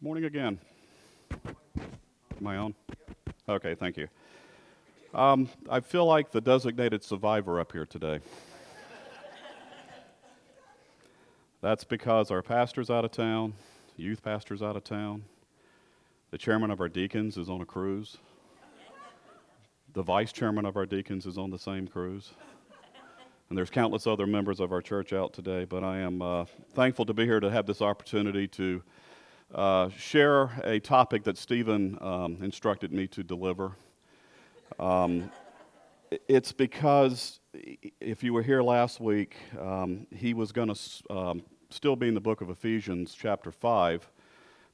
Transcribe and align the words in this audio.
Good 0.00 0.06
morning 0.06 0.24
again. 0.24 0.58
I 2.46 2.56
on? 2.56 2.74
Okay, 3.46 3.74
thank 3.74 3.98
you. 3.98 4.08
Um, 5.12 5.46
I 5.68 5.80
feel 5.80 6.06
like 6.06 6.30
the 6.30 6.40
designated 6.40 7.04
survivor 7.04 7.60
up 7.60 7.70
here 7.70 7.84
today. 7.84 8.20
That's 11.60 11.84
because 11.84 12.30
our 12.30 12.40
pastor's 12.40 12.88
out 12.88 13.04
of 13.04 13.10
town, 13.10 13.52
youth 13.98 14.22
pastor's 14.22 14.62
out 14.62 14.74
of 14.74 14.84
town, 14.84 15.24
the 16.30 16.38
chairman 16.38 16.70
of 16.70 16.80
our 16.80 16.88
deacons 16.88 17.36
is 17.36 17.50
on 17.50 17.60
a 17.60 17.66
cruise, 17.66 18.16
the 19.92 20.02
vice 20.02 20.32
chairman 20.32 20.64
of 20.64 20.78
our 20.78 20.86
deacons 20.86 21.26
is 21.26 21.36
on 21.36 21.50
the 21.50 21.58
same 21.58 21.86
cruise. 21.86 22.32
And 23.50 23.58
there's 23.58 23.68
countless 23.68 24.06
other 24.06 24.26
members 24.26 24.60
of 24.60 24.72
our 24.72 24.80
church 24.80 25.12
out 25.12 25.34
today, 25.34 25.66
but 25.66 25.84
I 25.84 25.98
am 25.98 26.22
uh, 26.22 26.46
thankful 26.72 27.04
to 27.04 27.12
be 27.12 27.26
here 27.26 27.40
to 27.40 27.50
have 27.50 27.66
this 27.66 27.82
opportunity 27.82 28.48
to 28.48 28.82
uh, 29.54 29.88
share 29.90 30.50
a 30.64 30.78
topic 30.78 31.24
that 31.24 31.36
Stephen 31.36 31.98
um, 32.00 32.38
instructed 32.40 32.92
me 32.92 33.06
to 33.08 33.22
deliver. 33.22 33.72
Um, 34.78 35.30
it's 36.28 36.52
because 36.52 37.40
if 38.00 38.22
you 38.22 38.32
were 38.32 38.42
here 38.42 38.62
last 38.62 39.00
week, 39.00 39.36
um, 39.60 40.06
he 40.14 40.34
was 40.34 40.52
going 40.52 40.72
to 40.72 40.80
um, 41.10 41.42
still 41.70 41.96
be 41.96 42.08
in 42.08 42.14
the 42.14 42.20
book 42.20 42.40
of 42.40 42.50
Ephesians, 42.50 43.16
chapter 43.18 43.50
5. 43.50 44.08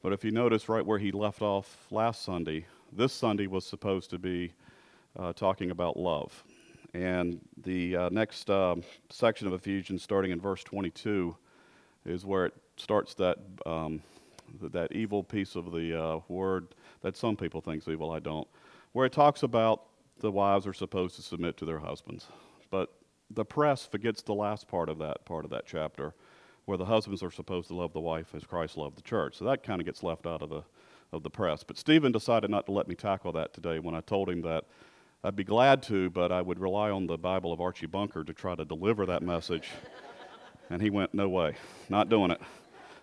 But 0.02 0.12
if 0.12 0.24
you 0.24 0.30
notice 0.30 0.68
right 0.68 0.84
where 0.84 0.98
he 0.98 1.10
left 1.10 1.42
off 1.42 1.86
last 1.90 2.22
Sunday, 2.22 2.66
this 2.92 3.12
Sunday 3.12 3.46
was 3.46 3.64
supposed 3.64 4.10
to 4.10 4.18
be 4.18 4.52
uh, 5.18 5.32
talking 5.32 5.70
about 5.70 5.96
love. 5.96 6.44
And 6.94 7.40
the 7.62 7.96
uh, 7.96 8.08
next 8.10 8.48
um, 8.50 8.82
section 9.10 9.46
of 9.46 9.52
Ephesians, 9.52 10.02
starting 10.02 10.30
in 10.30 10.40
verse 10.40 10.62
22, 10.64 11.36
is 12.04 12.24
where 12.24 12.46
it 12.46 12.54
starts 12.76 13.14
that 13.14 13.38
um, 13.64 14.00
that 14.60 14.92
evil 14.92 15.22
piece 15.22 15.56
of 15.56 15.72
the 15.72 16.00
uh, 16.00 16.20
word 16.28 16.68
that 17.02 17.16
some 17.16 17.36
people 17.36 17.60
think 17.60 17.82
is 17.82 17.88
evil, 17.88 18.10
I 18.10 18.20
don't, 18.20 18.48
where 18.92 19.06
it 19.06 19.12
talks 19.12 19.42
about 19.42 19.84
the 20.20 20.30
wives 20.30 20.66
are 20.66 20.72
supposed 20.72 21.16
to 21.16 21.22
submit 21.22 21.56
to 21.58 21.64
their 21.64 21.78
husbands. 21.78 22.26
But 22.70 22.92
the 23.30 23.44
press 23.44 23.86
forgets 23.86 24.22
the 24.22 24.34
last 24.34 24.68
part 24.68 24.88
of 24.88 24.98
that 24.98 25.24
part 25.24 25.44
of 25.44 25.50
that 25.50 25.66
chapter, 25.66 26.14
where 26.64 26.78
the 26.78 26.84
husbands 26.84 27.22
are 27.22 27.30
supposed 27.30 27.68
to 27.68 27.74
love 27.74 27.92
the 27.92 28.00
wife 28.00 28.34
as 28.34 28.44
Christ 28.44 28.76
loved 28.76 28.96
the 28.96 29.02
church. 29.02 29.36
So 29.36 29.44
that 29.46 29.62
kind 29.62 29.80
of 29.80 29.86
gets 29.86 30.02
left 30.02 30.26
out 30.26 30.42
of 30.42 30.50
the 30.50 30.62
of 31.12 31.22
the 31.22 31.30
press. 31.30 31.62
But 31.62 31.78
Stephen 31.78 32.12
decided 32.12 32.50
not 32.50 32.66
to 32.66 32.72
let 32.72 32.88
me 32.88 32.94
tackle 32.94 33.32
that 33.32 33.52
today 33.52 33.78
when 33.78 33.94
I 33.94 34.00
told 34.00 34.28
him 34.28 34.42
that 34.42 34.64
I'd 35.24 35.36
be 35.36 35.44
glad 35.44 35.82
to, 35.84 36.10
but 36.10 36.30
I 36.30 36.42
would 36.42 36.58
rely 36.58 36.90
on 36.90 37.06
the 37.06 37.18
Bible 37.18 37.52
of 37.52 37.60
Archie 37.60 37.86
Bunker 37.86 38.22
to 38.24 38.32
try 38.32 38.54
to 38.54 38.64
deliver 38.64 39.06
that 39.06 39.22
message. 39.22 39.70
and 40.70 40.80
he 40.80 40.90
went, 40.90 41.14
No 41.14 41.28
way, 41.28 41.54
not 41.88 42.08
doing 42.08 42.30
it. 42.30 42.40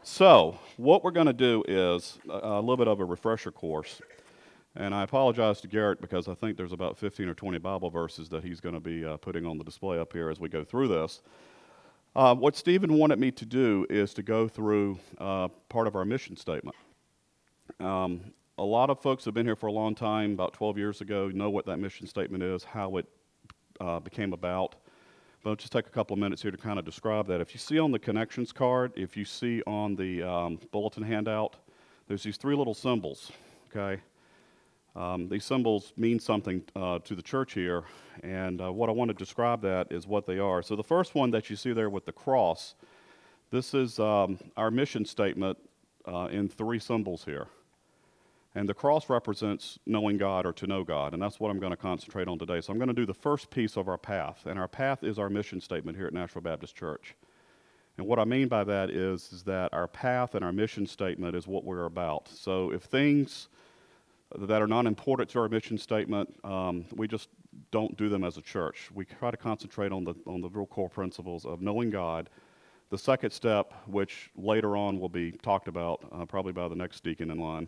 So, 0.06 0.60
what 0.76 1.02
we're 1.02 1.12
going 1.12 1.28
to 1.28 1.34
do 1.34 1.64
is 1.66 2.20
a, 2.30 2.40
a, 2.44 2.60
little 2.60 2.76
bit 2.76 2.90
of 2.90 3.00
a 3.00 3.06
refresher 3.06 3.54
course. 3.54 4.02
And 4.76 4.94
I 4.94 5.04
apologize 5.04 5.62
to 5.62 5.70
Garrett 5.70 6.02
because 6.02 6.28
I 6.28 6.34
think 6.34 6.58
there's 6.58 6.74
about 6.74 6.98
15 6.98 7.30
or 7.30 7.34
20 7.34 7.58
Bible 7.60 7.90
verses 7.90 8.28
that 8.30 8.44
he's 8.44 8.60
going 8.60 8.76
to 8.76 8.82
be 8.82 9.06
uh, 9.06 9.16
putting 9.16 9.46
on 9.46 9.58
the 9.58 9.64
display 9.64 9.98
up 9.98 10.12
here 10.12 10.30
as 10.30 10.42
we 10.42 10.50
go 10.50 10.66
through 10.66 10.90
this. 10.90 11.22
Uh, 12.18 12.36
what 12.36 12.58
Stephen 12.58 12.96
wanted 12.96 13.18
me 13.18 13.32
to 13.32 13.46
do 13.46 13.88
is 13.90 14.14
to 14.16 14.24
go 14.24 14.46
through 14.46 15.00
uh, 15.20 15.48
part 15.70 15.88
of 15.88 15.96
our 15.96 16.04
mission 16.04 16.36
statement. 16.36 16.76
Um, 17.80 18.34
a 18.58 18.64
lot 18.64 18.90
of 18.90 19.02
folks 19.02 19.24
have 19.24 19.34
been 19.34 19.46
here 19.46 19.56
for 19.56 19.68
a 19.68 19.72
long 19.72 19.96
time, 19.96 20.34
about 20.34 20.52
12 20.52 20.78
years 20.78 21.00
ago, 21.00 21.30
know 21.30 21.50
what 21.50 21.66
that 21.68 21.78
mission 21.78 22.08
statement 22.08 22.44
is, 22.44 22.66
how 22.66 22.98
it 22.98 23.06
uh, 23.80 24.02
became 24.02 24.34
about. 24.34 24.76
But 25.44 25.50
I'll 25.50 25.56
just 25.58 25.74
take 25.74 25.88
a 25.88 25.90
couple 25.90 26.14
of 26.14 26.20
minutes 26.22 26.42
here 26.42 26.52
to 26.52 26.58
kind 26.58 26.80
of 26.80 26.86
describe 26.86 27.28
that. 27.28 27.42
If 27.42 27.54
you 27.54 27.60
see 27.60 27.78
on 27.78 27.92
the 27.92 28.00
connections 28.00 28.54
card, 28.54 28.94
if 28.96 29.18
you 29.18 29.26
see 29.26 29.62
on 29.68 29.96
the 29.98 30.24
um, 30.24 30.60
bulletin 30.72 31.04
handout, 31.04 31.58
there's 32.08 32.24
these 32.24 32.38
three 32.38 32.56
little 32.56 32.74
symbols, 32.74 33.30
okay? 33.70 34.02
Um, 34.96 35.28
these 35.28 35.44
symbols 35.44 35.92
mean 35.98 36.18
something 36.20 36.64
uh, 36.78 37.00
to 37.00 37.14
the 37.14 37.22
church 37.22 37.54
here, 37.54 37.84
and 38.24 38.62
uh, 38.62 38.72
what 38.72 38.88
I 38.90 38.94
want 38.94 39.10
to 39.10 39.14
describe 39.14 39.62
that 39.64 39.92
is 39.92 40.08
what 40.08 40.26
they 40.26 40.40
are. 40.40 40.62
So 40.62 40.78
the 40.78 40.84
first 40.84 41.14
one 41.14 41.32
that 41.32 41.50
you 41.50 41.58
see 41.58 41.74
there 41.74 41.90
with 41.90 42.06
the 42.06 42.14
cross, 42.14 42.76
this 43.52 43.74
is 43.74 44.00
um, 44.00 44.40
our 44.56 44.72
mission 44.72 45.04
statement 45.04 45.58
uh, 46.08 46.30
in 46.32 46.48
three 46.48 46.80
symbols 46.80 47.26
here. 47.26 47.48
And 48.56 48.70
the 48.70 48.74
cross 48.74 49.10
represents 49.10 49.80
knowing 49.88 50.18
God 50.18 50.46
or 50.46 50.54
to 50.54 50.68
know 50.68 50.84
God, 50.84 51.14
and 51.14 51.22
that's 51.22 51.40
what 51.40 51.50
I'm 51.50 51.60
going 51.60 51.72
to 51.72 51.78
concentrate 51.78 52.28
on 52.28 52.38
today. 52.38 52.62
So 52.62 52.72
I'm 52.72 52.78
going 52.78 52.88
to 52.88 52.94
do 52.94 53.06
the 53.06 53.14
first 53.14 53.50
piece 53.50 53.78
of 53.78 53.88
our 53.88 53.98
path, 53.98 54.46
and 54.46 54.60
our 54.60 54.68
path 54.68 55.04
is 55.04 55.18
our 55.18 55.30
mission 55.30 55.60
statement 55.60 55.98
here 55.98 56.06
at 56.06 56.14
Nashville 56.14 56.44
Baptist 56.44 56.76
Church. 56.76 57.16
And 57.98 58.08
what 58.08 58.20
I 58.20 58.26
mean 58.26 58.48
by 58.48 58.64
that 58.64 58.90
is, 58.90 59.32
is 59.32 59.44
that 59.44 59.74
our 59.74 59.88
path 59.88 60.36
and 60.36 60.44
our 60.44 60.52
mission 60.52 60.86
statement 60.86 61.36
is 61.36 61.48
what 61.48 61.64
we're 61.64 61.86
about. 61.86 62.28
So 62.28 62.72
if 62.72 62.84
things 62.84 63.50
that 64.36 64.62
are 64.62 64.68
not 64.68 64.86
important 64.86 65.30
to 65.30 65.40
our 65.40 65.50
mission 65.50 65.78
statement, 65.78 66.36
um, 66.44 66.86
we 66.96 67.08
just 67.08 67.30
don't 67.72 67.96
do 67.98 68.10
them 68.10 68.24
as 68.24 68.38
a 68.38 68.42
church. 68.42 68.90
We 68.94 69.06
try 69.06 69.30
to 69.30 69.38
concentrate 69.38 69.92
on 69.92 70.04
the, 70.04 70.16
on 70.26 70.42
the 70.42 70.50
real 70.50 70.66
core 70.66 70.90
principles 70.90 71.46
of 71.46 71.62
knowing 71.62 71.92
God. 71.92 72.30
The 72.90 72.98
second 72.98 73.32
step, 73.32 73.74
which 73.86 74.30
later 74.36 74.76
on 74.76 75.00
will 75.00 75.10
be 75.10 75.32
talked 75.32 75.68
about 75.68 76.04
uh, 76.12 76.26
probably 76.26 76.52
by 76.52 76.68
the 76.68 76.76
next 76.76 77.04
deacon 77.04 77.30
in 77.30 77.40
line, 77.40 77.68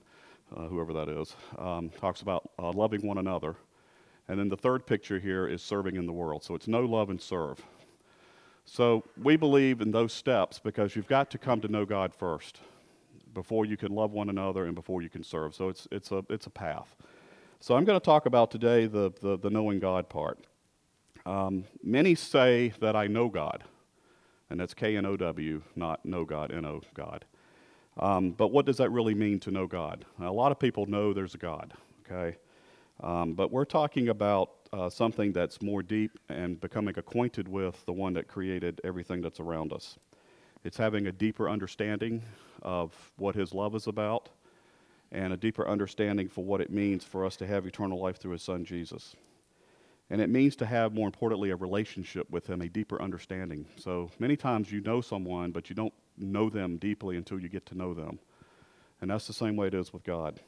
uh, 0.56 0.68
whoever 0.68 0.92
that 0.94 1.08
is, 1.08 1.36
um, 1.58 1.90
talks 1.90 2.22
about 2.22 2.50
uh, 2.60 2.72
loving 2.72 3.06
one 3.08 3.18
another. 3.18 3.56
And 4.28 4.40
then 4.40 4.50
the 4.50 4.58
third 4.58 4.86
picture 4.86 5.20
here 5.20 5.48
is 5.48 5.62
serving 5.62 5.96
in 5.96 6.06
the 6.06 6.12
world. 6.12 6.44
So 6.44 6.56
it's 6.56 6.68
know, 6.68 6.82
love, 6.82 7.10
and 7.10 7.22
serve. 7.22 7.62
So 8.66 9.04
we 9.22 9.38
believe 9.38 9.82
in 9.82 9.92
those 9.92 10.12
steps 10.12 10.60
because 10.60 10.96
you've 10.96 11.08
got 11.08 11.30
to 11.32 11.38
come 11.38 11.62
to 11.62 11.68
know 11.68 11.86
God 11.86 12.14
first 12.14 12.60
before 13.34 13.66
you 13.66 13.78
can 13.78 13.94
love 13.94 14.12
one 14.12 14.30
another 14.30 14.66
and 14.66 14.74
before 14.74 15.02
you 15.02 15.10
can 15.10 15.24
serve. 15.24 15.54
So 15.54 15.70
it's, 15.70 15.88
it's, 15.92 16.12
a, 16.12 16.26
it's 16.30 16.48
a 16.48 16.50
path. 16.50 16.96
So 17.60 17.76
I'm 17.76 17.86
going 17.86 18.00
to 18.00 18.04
talk 18.04 18.26
about 18.26 18.50
today 18.50 18.88
the, 18.88 19.14
the, 19.22 19.38
the 19.38 19.50
knowing 19.50 19.80
God 19.80 20.10
part. 20.10 20.40
Um, 21.26 21.66
many 21.84 22.16
say 22.16 22.74
that 22.80 22.96
I 22.96 23.08
know 23.08 23.30
God, 23.30 23.64
and 24.50 24.60
that's 24.60 24.74
K 24.74 24.96
N 24.96 25.06
O 25.06 25.18
W, 25.18 25.62
not 25.76 26.06
know 26.06 26.26
God, 26.26 26.52
N 26.52 26.66
O 26.66 26.82
God. 26.94 27.26
Um, 27.98 28.32
but 28.32 28.50
what 28.50 28.66
does 28.66 28.78
that 28.78 28.90
really 28.92 29.14
mean 29.14 29.40
to 29.42 29.52
know 29.52 29.68
God? 29.68 30.06
Now, 30.20 30.30
a 30.30 30.34
lot 30.34 30.52
of 30.52 30.60
people 30.60 30.86
know 30.86 31.14
there's 31.14 31.36
a 31.36 31.38
God, 31.38 31.74
okay? 32.06 32.38
Um, 33.02 33.34
but 33.34 33.52
we're 33.52 33.66
talking 33.66 34.10
about 34.10 34.52
uh, 34.74 34.90
something 34.90 35.32
that's 35.32 35.62
more 35.62 35.82
deep 35.82 36.20
and 36.30 36.60
becoming 36.60 36.98
acquainted 36.98 37.48
with 37.48 37.86
the 37.86 37.94
one 37.94 38.14
that 38.14 38.28
created 38.28 38.82
everything 38.84 39.22
that's 39.22 39.40
around 39.40 39.72
us. 39.72 39.98
It's 40.64 40.78
having 40.78 41.08
a 41.08 41.12
deeper 41.12 41.50
understanding 41.50 42.24
of 42.62 42.94
what 43.18 43.36
His 43.36 43.54
love 43.54 43.76
is 43.76 43.88
about 43.88 44.30
and 45.12 45.32
a 45.32 45.38
deeper 45.38 45.68
understanding 45.68 46.28
for 46.28 46.44
what 46.44 46.60
it 46.60 46.72
means 46.72 47.04
for 47.04 47.26
us 47.26 47.38
to 47.38 47.48
have 47.48 47.66
eternal 47.66 48.00
life 48.00 48.18
through 48.18 48.32
His 48.32 48.42
Son 48.42 48.66
Jesus. 48.66 49.16
And 50.10 50.22
it 50.22 50.30
means 50.30 50.56
to 50.58 50.66
have, 50.66 50.94
more 50.94 51.08
importantly, 51.08 51.52
a 51.52 51.56
relationship 51.56 52.30
with 52.30 52.48
Him, 52.48 52.62
a 52.62 52.68
deeper 52.68 53.02
understanding. 53.02 53.66
So 53.78 54.10
many 54.20 54.36
times 54.36 54.72
you 54.72 54.82
know 54.82 55.02
someone, 55.02 55.52
but 55.52 55.70
you 55.70 55.76
don't 55.76 55.94
know 56.18 56.50
them 56.50 56.78
deeply 56.78 57.18
until 57.18 57.40
you 57.40 57.50
get 57.50 57.66
to 57.68 57.76
know 57.76 57.94
them. 57.94 58.20
And 59.02 59.12
that's 59.12 59.28
the 59.28 59.34
same 59.34 59.56
way 59.56 59.68
it 59.68 59.74
is 59.74 59.92
with 59.92 60.04
God. 60.04 60.40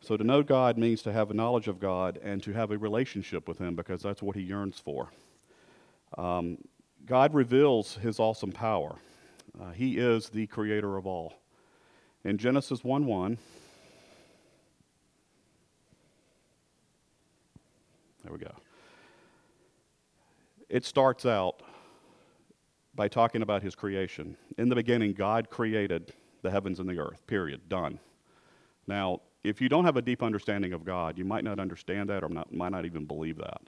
So 0.00 0.16
to 0.16 0.24
know 0.24 0.42
God 0.42 0.76
means 0.76 1.02
to 1.02 1.12
have 1.12 1.30
a 1.30 1.34
knowledge 1.34 1.66
of 1.66 1.80
God 1.80 2.18
and 2.22 2.42
to 2.42 2.52
have 2.52 2.70
a 2.70 2.78
relationship 2.78 3.48
with 3.48 3.58
Him 3.58 3.74
because 3.74 4.02
that's 4.02 4.22
what 4.22 4.36
He 4.36 4.42
yearns 4.42 4.78
for. 4.78 5.08
Um, 6.18 6.58
God 7.06 7.34
reveals 7.34 7.96
His 7.96 8.20
awesome 8.20 8.52
power. 8.52 8.96
Uh, 9.60 9.70
he 9.70 9.98
is 9.98 10.28
the 10.28 10.46
creator 10.48 10.96
of 10.96 11.06
all. 11.06 11.34
In 12.24 12.38
Genesis 12.38 12.82
1 12.82 13.06
1, 13.06 13.38
there 18.24 18.32
we 18.32 18.38
go. 18.38 18.52
It 20.68 20.84
starts 20.84 21.24
out 21.24 21.62
by 22.94 23.08
talking 23.08 23.42
about 23.42 23.62
his 23.62 23.74
creation. 23.74 24.36
In 24.58 24.68
the 24.68 24.74
beginning, 24.74 25.12
God 25.12 25.50
created 25.50 26.12
the 26.42 26.50
heavens 26.50 26.78
and 26.78 26.88
the 26.88 26.98
earth, 26.98 27.26
period, 27.26 27.68
done. 27.68 27.98
Now, 28.86 29.20
if 29.42 29.60
you 29.60 29.68
don't 29.68 29.84
have 29.84 29.96
a 29.96 30.02
deep 30.02 30.22
understanding 30.22 30.72
of 30.72 30.84
God, 30.84 31.18
you 31.18 31.24
might 31.24 31.44
not 31.44 31.58
understand 31.58 32.08
that 32.10 32.22
or 32.22 32.28
not, 32.28 32.52
might 32.52 32.72
not 32.72 32.84
even 32.84 33.04
believe 33.04 33.36
that. 33.38 33.62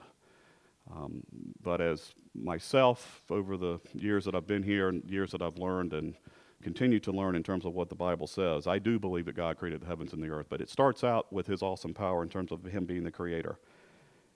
Um, 0.91 1.23
but 1.61 1.81
as 1.81 2.13
myself, 2.33 3.21
over 3.29 3.57
the 3.57 3.79
years 3.93 4.25
that 4.25 4.35
I've 4.35 4.47
been 4.47 4.63
here 4.63 4.89
and 4.89 5.03
years 5.09 5.31
that 5.31 5.41
I've 5.41 5.57
learned 5.57 5.93
and 5.93 6.15
continue 6.63 6.99
to 7.01 7.11
learn 7.11 7.35
in 7.35 7.43
terms 7.43 7.65
of 7.65 7.73
what 7.73 7.89
the 7.89 7.95
Bible 7.95 8.25
says, 8.25 8.67
I 8.67 8.79
do 8.79 8.97
believe 8.97 9.25
that 9.25 9.35
God 9.35 9.57
created 9.57 9.81
the 9.81 9.85
heavens 9.85 10.13
and 10.13 10.23
the 10.23 10.29
earth. 10.29 10.47
But 10.49 10.61
it 10.61 10.69
starts 10.69 11.03
out 11.03 11.31
with 11.31 11.45
his 11.45 11.61
awesome 11.61 11.93
power 11.93 12.23
in 12.23 12.29
terms 12.29 12.51
of 12.51 12.63
him 12.63 12.85
being 12.85 13.03
the 13.03 13.11
creator. 13.11 13.59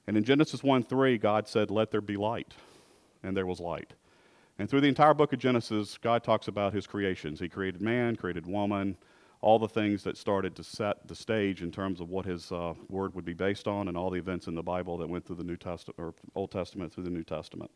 And 0.08 0.18
in 0.18 0.24
Genesis 0.24 0.64
1 0.64 0.84
3, 0.84 1.18
God 1.18 1.48
said, 1.48 1.72
Let 1.72 1.92
there 1.92 2.02
be 2.02 2.18
light. 2.18 2.54
And 3.24 3.38
there 3.38 3.46
was 3.46 3.60
light. 3.60 3.94
And 4.60 4.70
through 4.70 4.82
the 4.82 4.88
entire 4.88 5.14
book 5.14 5.34
of 5.34 5.40
Genesis, 5.40 5.98
God 5.98 6.24
talks 6.24 6.48
about 6.48 6.74
his 6.74 6.86
creations. 6.86 7.40
He 7.40 7.50
created 7.50 7.82
man, 7.82 8.16
created 8.16 8.46
woman, 8.46 8.96
all 9.42 9.58
the 9.58 9.68
things 9.68 10.04
that 10.04 10.18
started 10.18 10.56
to 10.56 10.64
set 10.64 11.08
the 11.08 11.16
stage 11.16 11.64
in 11.64 11.72
terms 11.72 12.00
of 12.00 12.10
what 12.10 12.26
his 12.26 12.52
uh, 12.52 12.76
word 12.90 13.16
would 13.16 13.26
be 13.26 13.34
based 13.34 13.68
on, 13.68 13.88
and 13.88 13.98
all 13.98 14.12
the 14.12 14.20
events 14.20 14.48
in 14.48 14.54
the 14.54 14.62
Bible 14.62 14.98
that 14.98 15.10
went 15.10 15.26
through 15.26 15.38
the 15.38 15.44
New 15.44 15.58
Testament 15.58 15.98
or 15.98 16.14
Old 16.36 16.52
Testament 16.52 16.94
through 16.94 17.06
the 17.06 17.10
New 17.10 17.24
Testament. 17.24 17.72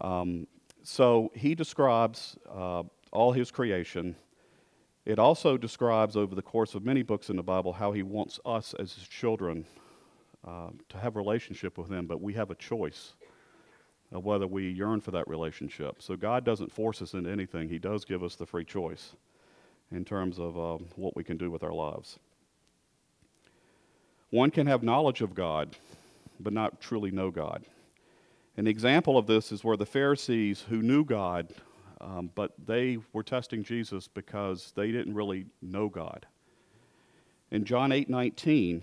Um, 0.00 0.46
so 0.82 1.30
he 1.34 1.54
describes 1.54 2.36
uh, 2.52 2.82
all 3.10 3.32
his 3.32 3.50
creation, 3.50 4.16
It 5.04 5.18
also 5.18 5.58
describes, 5.58 6.16
over 6.16 6.34
the 6.34 6.42
course 6.42 6.74
of 6.74 6.84
many 6.84 7.02
books 7.02 7.28
in 7.28 7.36
the 7.36 7.42
Bible, 7.42 7.74
how 7.74 7.92
he 7.92 8.02
wants 8.02 8.40
us 8.46 8.74
as 8.78 8.94
his 8.94 9.06
children 9.06 9.66
uh, 10.46 10.70
to 10.88 10.98
have 10.98 11.16
relationship 11.16 11.76
with 11.76 11.90
him, 11.90 12.06
but 12.06 12.22
we 12.22 12.32
have 12.34 12.50
a 12.50 12.54
choice 12.54 13.14
of 14.14 14.24
whether 14.24 14.46
we 14.46 14.70
yearn 14.70 15.00
for 15.00 15.10
that 15.10 15.28
relationship. 15.28 16.00
So 16.00 16.16
God 16.16 16.44
doesn't 16.44 16.72
force 16.72 17.02
us 17.02 17.12
into 17.14 17.30
anything, 17.30 17.68
he 17.68 17.78
does 17.78 18.04
give 18.04 18.22
us 18.22 18.36
the 18.36 18.46
free 18.46 18.64
choice 18.64 19.16
in 19.90 20.04
terms 20.04 20.38
of 20.38 20.56
um, 20.56 20.86
what 20.96 21.16
we 21.16 21.24
can 21.24 21.36
do 21.36 21.50
with 21.50 21.62
our 21.62 21.72
lives. 21.72 22.18
One 24.30 24.50
can 24.50 24.66
have 24.66 24.82
knowledge 24.82 25.20
of 25.20 25.34
God, 25.34 25.76
but 26.40 26.52
not 26.52 26.80
truly 26.80 27.10
know 27.10 27.30
God. 27.30 27.64
An 28.56 28.66
example 28.68 29.18
of 29.18 29.26
this 29.26 29.50
is 29.50 29.64
where 29.64 29.76
the 29.76 29.86
Pharisees, 29.86 30.64
who 30.68 30.80
knew 30.80 31.04
God, 31.04 31.52
um, 32.00 32.30
but 32.34 32.52
they 32.64 32.98
were 33.12 33.22
testing 33.22 33.64
Jesus 33.64 34.06
because 34.06 34.72
they 34.76 34.92
didn't 34.92 35.14
really 35.14 35.46
know 35.60 35.88
God. 35.88 36.26
In 37.50 37.64
John 37.64 37.92
8 37.92 38.08
19, 38.08 38.82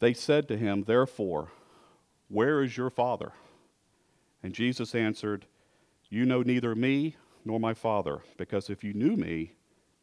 they 0.00 0.14
said 0.14 0.48
to 0.48 0.56
him, 0.56 0.84
Therefore, 0.84 1.48
where 2.28 2.62
is 2.62 2.76
your 2.76 2.90
Father? 2.90 3.32
And 4.42 4.52
Jesus 4.52 4.94
answered, 4.94 5.46
You 6.08 6.24
know 6.24 6.42
neither 6.42 6.74
me 6.74 7.16
nor 7.44 7.60
my 7.60 7.74
Father, 7.74 8.20
because 8.36 8.70
if 8.70 8.82
you 8.84 8.92
knew 8.92 9.16
me, 9.16 9.52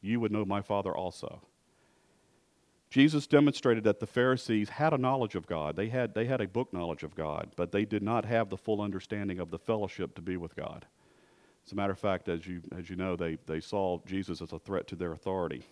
you 0.01 0.19
would 0.19 0.31
know 0.31 0.45
my 0.45 0.61
Father 0.61 0.95
also. 0.95 1.41
Jesus 2.89 3.27
demonstrated 3.27 3.83
that 3.83 3.99
the 3.99 4.07
Pharisees 4.07 4.69
had 4.69 4.93
a 4.93 4.97
knowledge 4.97 5.35
of 5.35 5.45
God. 5.45 5.75
They 5.75 5.89
had, 5.89 6.15
they 6.15 6.25
had 6.25 6.41
a 6.41 6.47
book 6.47 6.73
knowledge 6.73 7.03
of 7.03 7.15
God, 7.15 7.51
but 7.55 7.71
they 7.71 7.85
did 7.85 8.01
not 8.01 8.25
have 8.25 8.49
the 8.49 8.57
full 8.57 8.81
understanding 8.81 9.39
of 9.39 9.51
the 9.51 9.59
fellowship 9.59 10.15
to 10.15 10.21
be 10.21 10.37
with 10.37 10.55
God. 10.55 10.87
As 11.65 11.71
a 11.71 11.75
matter 11.75 11.93
of 11.93 11.99
fact, 11.99 12.29
as 12.29 12.47
you, 12.47 12.61
as 12.75 12.89
you 12.89 12.95
know, 12.95 13.15
they, 13.15 13.37
they 13.45 13.59
saw 13.59 13.99
Jesus 14.07 14.41
as 14.41 14.53
a 14.53 14.59
threat 14.59 14.87
to 14.87 14.95
their 14.95 15.13
authority. 15.13 15.67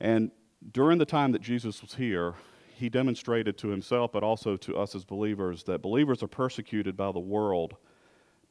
And 0.00 0.30
during 0.72 0.96
the 0.96 1.04
time 1.04 1.32
that 1.32 1.42
Jesus 1.42 1.82
was 1.82 1.94
here, 1.94 2.34
he 2.74 2.88
demonstrated 2.88 3.56
to 3.58 3.68
himself, 3.68 4.12
but 4.12 4.22
also 4.22 4.56
to 4.56 4.76
us 4.76 4.94
as 4.94 5.04
believers, 5.04 5.62
that 5.64 5.82
believers 5.82 6.22
are 6.22 6.28
persecuted 6.28 6.96
by 6.96 7.12
the 7.12 7.20
world 7.20 7.76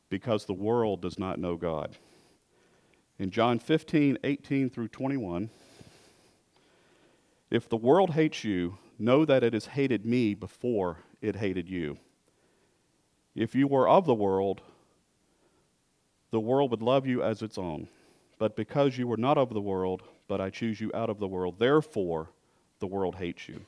because 0.10 0.46
the 0.46 0.54
world 0.54 1.02
does 1.02 1.20
not 1.20 1.40
know 1.40 1.56
God. 1.56 1.98
In 3.20 3.30
John 3.30 3.60
15, 3.60 4.18
18 4.24 4.70
through 4.70 4.88
21, 4.90 5.50
if 7.52 7.70
the 7.70 7.78
world 7.78 8.12
hates 8.12 8.44
you, 8.44 8.78
know 8.98 9.26
that 9.26 9.44
it 9.44 9.54
has 9.54 9.66
hated 9.66 10.06
me 10.06 10.34
before 10.34 10.98
it 11.22 11.36
hated 11.36 11.70
you. 11.70 11.98
If 13.36 13.56
you 13.56 13.68
were 13.68 13.88
of 13.88 14.06
the 14.06 14.14
world, 14.14 14.62
the 16.32 16.40
world 16.40 16.72
would 16.72 16.82
love 16.82 17.06
you 17.06 17.22
as 17.24 17.42
its 17.42 17.58
own. 17.58 17.88
But 18.40 18.56
because 18.56 18.98
you 18.98 19.08
were 19.08 19.18
not 19.18 19.38
of 19.38 19.54
the 19.54 19.62
world, 19.62 20.04
but 20.28 20.42
I 20.42 20.50
choose 20.50 20.82
you 20.82 20.92
out 20.94 21.10
of 21.10 21.20
the 21.20 21.28
world, 21.28 21.60
therefore 21.60 22.30
the 22.80 22.88
world 22.88 23.16
hates 23.16 23.48
you. 23.48 23.66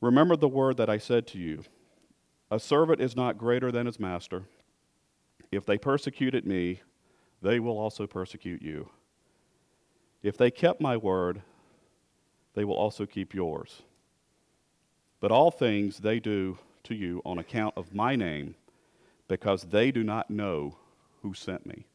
Remember 0.00 0.36
the 0.36 0.48
word 0.48 0.76
that 0.78 0.90
I 0.90 0.98
said 0.98 1.26
to 1.28 1.38
you 1.38 1.64
A 2.50 2.58
servant 2.58 3.00
is 3.00 3.16
not 3.16 3.38
greater 3.38 3.70
than 3.70 3.86
his 3.86 4.00
master. 4.00 4.44
If 5.50 5.66
they 5.66 5.78
persecuted 5.78 6.46
me, 6.46 6.80
they 7.42 7.58
will 7.58 7.78
also 7.78 8.06
persecute 8.06 8.62
you. 8.62 8.88
If 10.22 10.36
they 10.36 10.50
kept 10.50 10.80
my 10.80 10.96
word, 10.96 11.42
they 12.54 12.64
will 12.64 12.76
also 12.76 13.06
keep 13.06 13.34
yours. 13.34 13.82
But 15.20 15.32
all 15.32 15.50
things 15.50 15.98
they 15.98 16.20
do 16.20 16.58
to 16.84 16.94
you 16.94 17.20
on 17.24 17.38
account 17.38 17.74
of 17.76 17.94
my 17.94 18.16
name, 18.16 18.54
because 19.28 19.64
they 19.64 19.90
do 19.90 20.02
not 20.02 20.30
know 20.30 20.76
who 21.22 21.34
sent 21.34 21.66
me. 21.66 21.86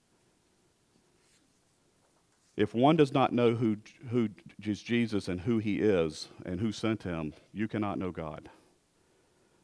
If 2.58 2.74
one 2.74 2.96
does 2.96 3.14
not 3.14 3.34
know 3.34 3.56
who, 3.56 3.78
who 4.10 4.30
is 4.64 4.82
Jesus 4.82 5.28
and 5.28 5.42
who 5.42 5.58
he 5.58 5.80
is 5.80 6.30
and 6.46 6.60
who 6.60 6.72
sent 6.72 7.04
him, 7.04 7.34
you 7.52 7.68
cannot 7.68 8.00
know 8.00 8.12
God. 8.12 8.50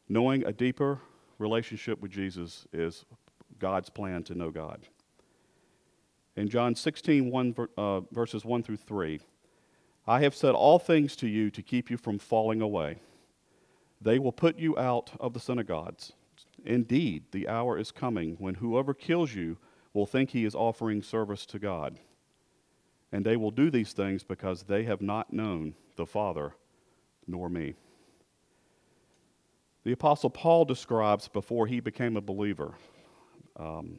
Knowing 0.08 0.44
a 0.44 0.52
deeper 0.52 1.00
relationship 1.38 2.00
with 2.00 2.10
Jesus 2.10 2.66
is 2.72 3.06
God's 3.58 3.88
plan 3.88 4.22
to 4.24 4.34
know 4.34 4.50
God. 4.50 4.86
In 6.36 6.48
John 6.48 6.74
16, 6.74 7.30
1, 7.30 7.54
uh, 7.78 8.00
verses 8.12 8.44
1 8.44 8.62
through 8.62 8.76
3, 8.76 9.20
I 10.06 10.20
have 10.20 10.34
said 10.34 10.54
all 10.54 10.78
things 10.78 11.16
to 11.16 11.28
you 11.28 11.50
to 11.50 11.62
keep 11.62 11.90
you 11.90 11.96
from 11.96 12.18
falling 12.18 12.60
away. 12.60 12.98
They 14.00 14.18
will 14.18 14.32
put 14.32 14.58
you 14.58 14.76
out 14.78 15.12
of 15.20 15.32
the 15.32 15.40
synagogues. 15.40 16.12
Indeed, 16.64 17.24
the 17.32 17.48
hour 17.48 17.78
is 17.78 17.90
coming 17.90 18.36
when 18.38 18.56
whoever 18.56 18.94
kills 18.94 19.34
you 19.34 19.58
will 19.94 20.06
think 20.06 20.30
he 20.30 20.44
is 20.44 20.54
offering 20.54 21.02
service 21.02 21.46
to 21.46 21.58
God. 21.58 21.98
And 23.12 23.24
they 23.24 23.36
will 23.36 23.50
do 23.50 23.70
these 23.70 23.92
things 23.92 24.24
because 24.24 24.62
they 24.62 24.84
have 24.84 25.02
not 25.02 25.32
known 25.32 25.74
the 25.96 26.06
Father 26.06 26.54
nor 27.26 27.48
me. 27.48 27.74
The 29.84 29.92
Apostle 29.92 30.30
Paul 30.30 30.64
describes 30.64 31.28
before 31.28 31.66
he 31.66 31.80
became 31.80 32.16
a 32.16 32.20
believer 32.20 32.74
um, 33.56 33.98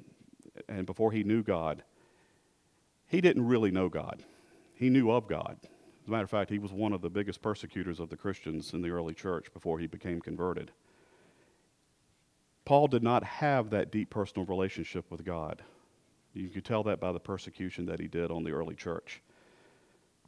and 0.68 0.86
before 0.86 1.12
he 1.12 1.24
knew 1.24 1.44
God, 1.44 1.84
he 3.08 3.22
didn't 3.22 3.46
really 3.46 3.70
know 3.70 3.90
God. 3.90 4.24
He 4.74 4.90
knew 4.90 5.12
of 5.12 5.28
God. 5.28 5.58
As 5.62 6.08
a 6.08 6.12
matter 6.12 6.24
of 6.24 6.30
fact, 6.30 6.50
he 6.50 6.60
was 6.60 6.74
one 6.74 6.94
of 6.94 7.02
the 7.02 7.10
biggest 7.10 7.42
persecutors 7.42 8.00
of 8.00 8.10
the 8.10 8.18
Christians 8.18 8.74
in 8.74 8.82
the 8.82 8.90
early 8.90 9.14
church 9.14 9.54
before 9.54 9.80
he 9.80 9.88
became 9.88 10.20
converted. 10.20 10.72
Paul 12.66 12.88
did 12.88 13.04
not 13.04 13.24
have 13.24 13.70
that 13.70 13.92
deep 13.92 14.10
personal 14.10 14.46
relationship 14.46 15.12
with 15.12 15.24
God. 15.24 15.64
You 16.34 16.50
could 16.50 16.66
tell 16.66 16.84
that 16.84 17.00
by 17.00 17.12
the 17.12 17.20
persecution 17.20 17.86
that 17.86 18.00
he 18.00 18.08
did 18.08 18.32
on 18.32 18.44
the 18.44 18.52
early 18.52 18.76
church. 18.76 19.22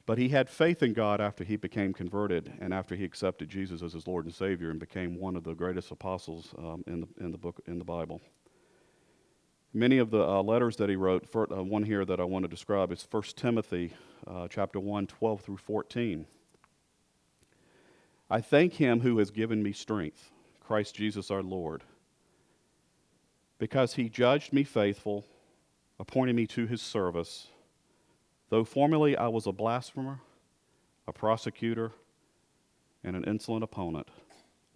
But 0.05 0.19
he 0.19 0.29
had 0.29 0.49
faith 0.49 0.83
in 0.83 0.93
God 0.93 1.19
after 1.19 1.43
he 1.43 1.55
became 1.55 1.91
converted 1.91 2.53
and 2.59 2.73
after 2.73 2.95
he 2.95 3.03
accepted 3.03 3.49
Jesus 3.49 3.81
as 3.81 3.93
his 3.93 4.05
Lord 4.05 4.25
and 4.25 4.33
Savior 4.33 4.69
and 4.69 4.79
became 4.79 5.19
one 5.19 5.35
of 5.35 5.43
the 5.43 5.55
greatest 5.55 5.89
apostles 5.89 6.53
um, 6.59 6.83
in, 6.85 7.01
the, 7.01 7.07
in 7.19 7.31
the 7.31 7.39
book 7.39 7.59
in 7.65 7.79
the 7.79 7.85
Bible. 7.85 8.21
Many 9.73 9.97
of 9.97 10.11
the 10.11 10.23
uh, 10.23 10.43
letters 10.43 10.75
that 10.77 10.89
he 10.89 10.95
wrote, 10.95 11.27
for, 11.27 11.51
uh, 11.51 11.61
one 11.61 11.83
here 11.83 12.05
that 12.05 12.19
I 12.19 12.23
want 12.23 12.43
to 12.43 12.49
describe 12.49 12.91
is 12.91 13.05
1 13.09 13.23
Timothy 13.35 13.93
uh, 14.27 14.47
chapter 14.47 14.79
1, 14.79 15.07
12 15.07 15.41
through 15.41 15.57
14. 15.57 16.27
I 18.29 18.41
thank 18.41 18.73
him 18.73 19.01
who 19.01 19.17
has 19.17 19.31
given 19.31 19.61
me 19.61 19.73
strength, 19.73 20.31
Christ 20.61 20.95
Jesus 20.95 21.29
our 21.29 21.43
Lord, 21.43 21.83
because 23.57 23.95
he 23.95 24.07
judged 24.07 24.53
me 24.53 24.63
faithful 24.63 25.25
appointed 25.99 26.35
me 26.35 26.47
to 26.47 26.65
his 26.65 26.81
service. 26.81 27.47
Though 28.49 28.63
formerly 28.63 29.17
I 29.17 29.27
was 29.27 29.47
a 29.47 29.51
blasphemer, 29.51 30.19
a 31.07 31.13
prosecutor, 31.13 31.91
and 33.03 33.15
an 33.15 33.23
insolent 33.23 33.63
opponent, 33.63 34.07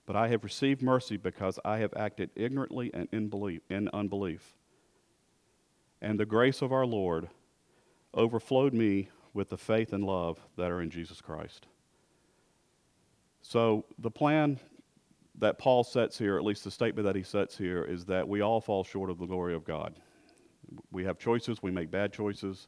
but 0.05 0.15
I 0.15 0.27
have 0.29 0.43
received 0.43 0.81
mercy 0.81 1.17
because 1.17 1.59
I 1.63 1.77
have 1.79 1.93
acted 1.95 2.29
ignorantly 2.35 2.91
and 2.93 3.07
in, 3.11 3.27
belief, 3.27 3.61
in 3.69 3.89
unbelief. 3.93 4.55
And 6.01 6.19
the 6.19 6.25
grace 6.25 6.61
of 6.61 6.71
our 6.71 6.85
Lord 6.85 7.29
overflowed 8.13 8.73
me 8.73 9.09
with 9.33 9.49
the 9.49 9.57
faith 9.57 9.93
and 9.93 10.03
love 10.03 10.39
that 10.57 10.71
are 10.71 10.81
in 10.81 10.89
Jesus 10.89 11.21
Christ. 11.21 11.67
So, 13.41 13.85
the 13.97 14.11
plan 14.11 14.59
that 15.38 15.57
Paul 15.57 15.83
sets 15.83 16.17
here, 16.17 16.38
at 16.38 16.43
least 16.43 16.63
the 16.63 16.71
statement 16.71 17.05
that 17.05 17.15
he 17.15 17.23
sets 17.23 17.57
here, 17.57 17.83
is 17.83 18.05
that 18.05 18.27
we 18.27 18.41
all 18.41 18.59
fall 18.59 18.83
short 18.83 19.09
of 19.09 19.17
the 19.17 19.25
glory 19.25 19.55
of 19.55 19.63
God. 19.63 19.95
We 20.91 21.03
have 21.05 21.17
choices, 21.17 21.61
we 21.61 21.71
make 21.71 21.91
bad 21.91 22.13
choices. 22.13 22.67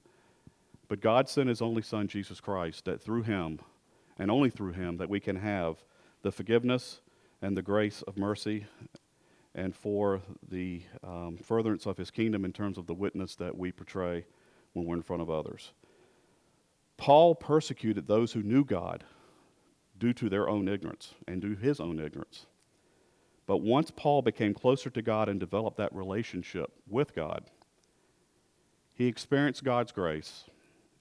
But 0.88 1.02
God 1.02 1.30
sent 1.30 1.50
His 1.50 1.62
only 1.62 1.82
Son, 1.82 2.08
Jesus 2.08 2.40
Christ, 2.40 2.86
that 2.86 3.02
through 3.02 3.24
Him, 3.24 3.60
and 4.18 4.30
only 4.30 4.50
through 4.50 4.74
Him, 4.74 4.98
that 4.98 5.10
we 5.10 5.20
can 5.20 5.38
have 5.38 5.84
the 6.22 6.32
forgiveness 6.32 7.02
and 7.42 7.56
the 7.56 7.62
grace 7.62 8.02
of 8.04 8.18
mercy 8.18 8.66
and 9.56 9.76
for 9.76 10.22
the 10.50 10.82
um, 11.04 11.38
furtherance 11.38 11.86
of 11.86 11.98
His 11.98 12.12
kingdom 12.12 12.46
in 12.46 12.54
terms 12.54 12.78
of 12.78 12.88
the 12.88 12.94
witness 12.94 13.36
that 13.36 13.58
we 13.58 13.72
portray 13.72 14.26
when 14.74 14.86
we're 14.86 14.96
in 14.96 15.02
front 15.02 15.22
of 15.22 15.30
others. 15.30 15.72
Paul 16.98 17.36
persecuted 17.36 18.08
those 18.08 18.32
who 18.32 18.44
knew 18.44 18.64
God 18.64 19.04
due 19.98 20.14
to 20.14 20.30
their 20.30 20.48
own 20.48 20.68
ignorance 20.68 21.14
and 21.28 21.42
due 21.42 21.56
to 21.56 21.62
his 21.62 21.80
own 21.80 22.00
ignorance. 22.00 22.46
But 23.48 23.58
once 23.58 23.92
Paul 23.92 24.22
became 24.22 24.54
closer 24.54 24.90
to 24.90 25.02
God 25.02 25.28
and 25.28 25.40
developed 25.40 25.78
that 25.78 25.94
relationship 25.96 26.72
with 26.88 27.16
God, 27.16 27.46
he 28.94 29.08
experienced 29.08 29.64
God's 29.64 29.92
grace 29.92 30.46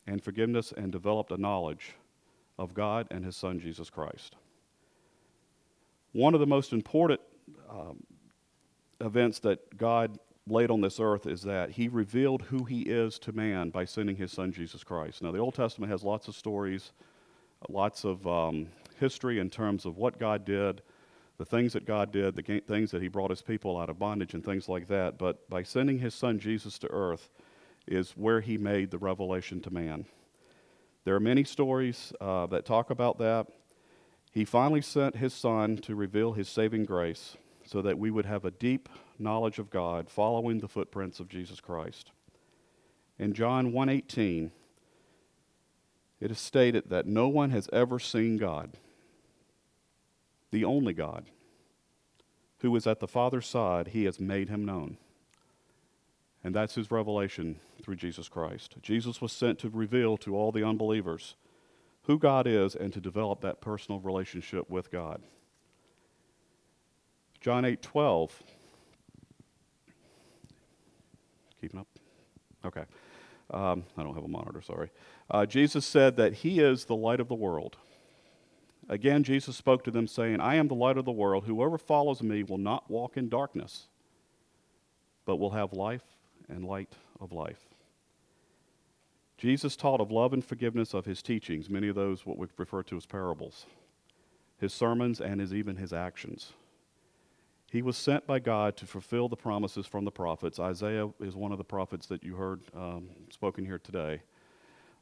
and 0.06 0.22
forgiveness 0.22 0.72
and 0.76 0.90
developed 0.90 1.30
a 1.30 1.36
knowledge 1.36 1.94
of 2.58 2.74
God 2.74 3.06
and 3.10 3.24
His 3.24 3.36
Son, 3.36 3.58
Jesus 3.58 3.90
Christ. 3.90 4.36
One 6.12 6.34
of 6.34 6.40
the 6.40 6.46
most 6.46 6.72
important 6.72 7.20
um, 7.68 8.02
events 9.00 9.38
that 9.40 9.76
God 9.78 10.18
laid 10.46 10.70
on 10.70 10.80
this 10.80 10.98
earth 11.00 11.26
is 11.26 11.42
that 11.42 11.70
He 11.70 11.88
revealed 11.88 12.42
who 12.42 12.64
He 12.64 12.82
is 12.82 13.18
to 13.20 13.32
man 13.32 13.70
by 13.70 13.84
sending 13.84 14.16
His 14.16 14.32
Son, 14.32 14.52
Jesus 14.52 14.84
Christ. 14.84 15.22
Now, 15.22 15.32
the 15.32 15.38
Old 15.38 15.54
Testament 15.54 15.90
has 15.90 16.02
lots 16.02 16.28
of 16.28 16.34
stories, 16.34 16.92
lots 17.68 18.04
of 18.04 18.26
um, 18.26 18.66
history 18.98 19.38
in 19.38 19.48
terms 19.48 19.86
of 19.86 19.96
what 19.96 20.18
God 20.18 20.44
did, 20.44 20.82
the 21.38 21.44
things 21.44 21.72
that 21.72 21.86
God 21.86 22.12
did, 22.12 22.36
the 22.36 22.60
things 22.66 22.90
that 22.90 23.00
He 23.00 23.08
brought 23.08 23.30
His 23.30 23.42
people 23.42 23.78
out 23.78 23.88
of 23.88 23.98
bondage, 23.98 24.34
and 24.34 24.44
things 24.44 24.68
like 24.68 24.88
that. 24.88 25.16
But 25.18 25.48
by 25.48 25.62
sending 25.62 25.98
His 25.98 26.14
Son, 26.14 26.38
Jesus, 26.38 26.78
to 26.80 26.90
earth, 26.90 27.30
is 27.86 28.12
where 28.12 28.40
he 28.40 28.58
made 28.58 28.90
the 28.90 28.98
revelation 28.98 29.60
to 29.62 29.70
man. 29.70 30.06
There 31.04 31.14
are 31.14 31.20
many 31.20 31.44
stories 31.44 32.12
uh, 32.20 32.46
that 32.46 32.64
talk 32.64 32.90
about 32.90 33.18
that. 33.18 33.46
He 34.32 34.44
finally 34.44 34.82
sent 34.82 35.16
his 35.16 35.34
son 35.34 35.76
to 35.78 35.94
reveal 35.94 36.32
his 36.32 36.48
saving 36.48 36.84
grace 36.84 37.36
so 37.64 37.82
that 37.82 37.98
we 37.98 38.10
would 38.10 38.26
have 38.26 38.44
a 38.44 38.50
deep 38.50 38.88
knowledge 39.18 39.58
of 39.58 39.70
God 39.70 40.08
following 40.08 40.60
the 40.60 40.68
footprints 40.68 41.20
of 41.20 41.28
Jesus 41.28 41.60
Christ. 41.60 42.12
In 43.18 43.32
John 43.32 43.72
1:18, 43.72 44.52
it 46.20 46.30
is 46.30 46.38
stated 46.38 46.90
that 46.90 47.06
no 47.06 47.28
one 47.28 47.50
has 47.50 47.68
ever 47.72 47.98
seen 47.98 48.36
God, 48.36 48.76
the 50.50 50.64
only 50.64 50.92
God, 50.92 51.26
who 52.58 52.74
is 52.76 52.86
at 52.86 53.00
the 53.00 53.08
Father's 53.08 53.46
side, 53.46 53.88
he 53.88 54.04
has 54.04 54.20
made 54.20 54.48
him 54.48 54.64
known. 54.64 54.98
And 56.42 56.54
that's 56.54 56.74
his 56.74 56.90
revelation 56.90 57.60
through 57.82 57.96
Jesus 57.96 58.28
Christ. 58.28 58.76
Jesus 58.82 59.20
was 59.20 59.32
sent 59.32 59.58
to 59.60 59.68
reveal 59.68 60.16
to 60.18 60.34
all 60.34 60.52
the 60.52 60.64
unbelievers 60.64 61.34
who 62.04 62.18
God 62.18 62.46
is 62.46 62.74
and 62.74 62.92
to 62.92 63.00
develop 63.00 63.40
that 63.42 63.60
personal 63.60 64.00
relationship 64.00 64.70
with 64.70 64.90
God. 64.90 65.22
John 67.40 67.64
8 67.64 67.82
12. 67.82 68.42
Keeping 71.60 71.80
up? 71.80 71.86
Okay. 72.64 72.84
Um, 73.50 73.84
I 73.98 74.02
don't 74.02 74.14
have 74.14 74.24
a 74.24 74.28
monitor, 74.28 74.62
sorry. 74.62 74.90
Uh, 75.30 75.44
Jesus 75.44 75.84
said 75.84 76.16
that 76.16 76.34
he 76.34 76.60
is 76.60 76.86
the 76.86 76.96
light 76.96 77.20
of 77.20 77.28
the 77.28 77.34
world. 77.34 77.76
Again, 78.88 79.22
Jesus 79.22 79.56
spoke 79.56 79.84
to 79.84 79.90
them, 79.90 80.06
saying, 80.06 80.40
I 80.40 80.54
am 80.56 80.68
the 80.68 80.74
light 80.74 80.96
of 80.96 81.04
the 81.04 81.12
world. 81.12 81.44
Whoever 81.44 81.76
follows 81.76 82.22
me 82.22 82.42
will 82.42 82.58
not 82.58 82.90
walk 82.90 83.16
in 83.16 83.28
darkness, 83.28 83.88
but 85.26 85.36
will 85.36 85.50
have 85.50 85.72
life 85.72 86.02
and 86.50 86.64
light 86.64 86.94
of 87.20 87.32
life. 87.32 87.70
Jesus 89.38 89.74
taught 89.74 90.02
of 90.02 90.10
love 90.10 90.34
and 90.34 90.44
forgiveness 90.44 90.92
of 90.92 91.06
his 91.06 91.22
teachings, 91.22 91.70
many 91.70 91.88
of 91.88 91.94
those 91.94 92.26
what 92.26 92.36
we 92.36 92.46
refer 92.58 92.82
to 92.82 92.96
as 92.98 93.06
parables, 93.06 93.64
his 94.58 94.74
sermons, 94.74 95.20
and 95.20 95.40
his, 95.40 95.54
even 95.54 95.76
his 95.76 95.94
actions. 95.94 96.52
He 97.70 97.80
was 97.80 97.96
sent 97.96 98.26
by 98.26 98.40
God 98.40 98.76
to 98.78 98.86
fulfill 98.86 99.28
the 99.28 99.36
promises 99.36 99.86
from 99.86 100.04
the 100.04 100.10
prophets. 100.10 100.58
Isaiah 100.58 101.08
is 101.20 101.36
one 101.36 101.52
of 101.52 101.58
the 101.58 101.64
prophets 101.64 102.06
that 102.08 102.22
you 102.22 102.34
heard 102.34 102.60
um, 102.76 103.08
spoken 103.30 103.64
here 103.64 103.78
today 103.78 104.20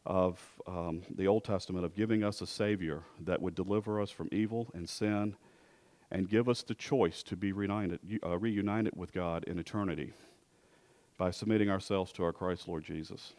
of 0.06 0.40
um, 0.66 1.02
the 1.16 1.26
Old 1.26 1.44
Testament 1.44 1.84
of 1.84 1.96
giving 1.96 2.22
us 2.22 2.40
a 2.40 2.46
Savior 2.46 3.02
that 3.24 3.42
would 3.42 3.54
deliver 3.54 4.00
us 4.00 4.10
from 4.10 4.28
evil 4.30 4.70
and 4.72 4.88
sin 4.88 5.34
and 6.10 6.28
give 6.28 6.48
us 6.48 6.62
the 6.62 6.74
choice 6.74 7.22
to 7.24 7.36
be 7.36 7.52
reunited, 7.52 7.98
uh, 8.24 8.38
reunited 8.38 8.92
with 8.94 9.12
God 9.12 9.44
in 9.44 9.58
eternity 9.58 10.12
by 11.18 11.32
submitting 11.32 11.68
ourselves 11.68 12.12
to 12.12 12.22
our 12.22 12.32
Christ 12.32 12.68
Lord 12.68 12.84
Jesus. 12.84 13.34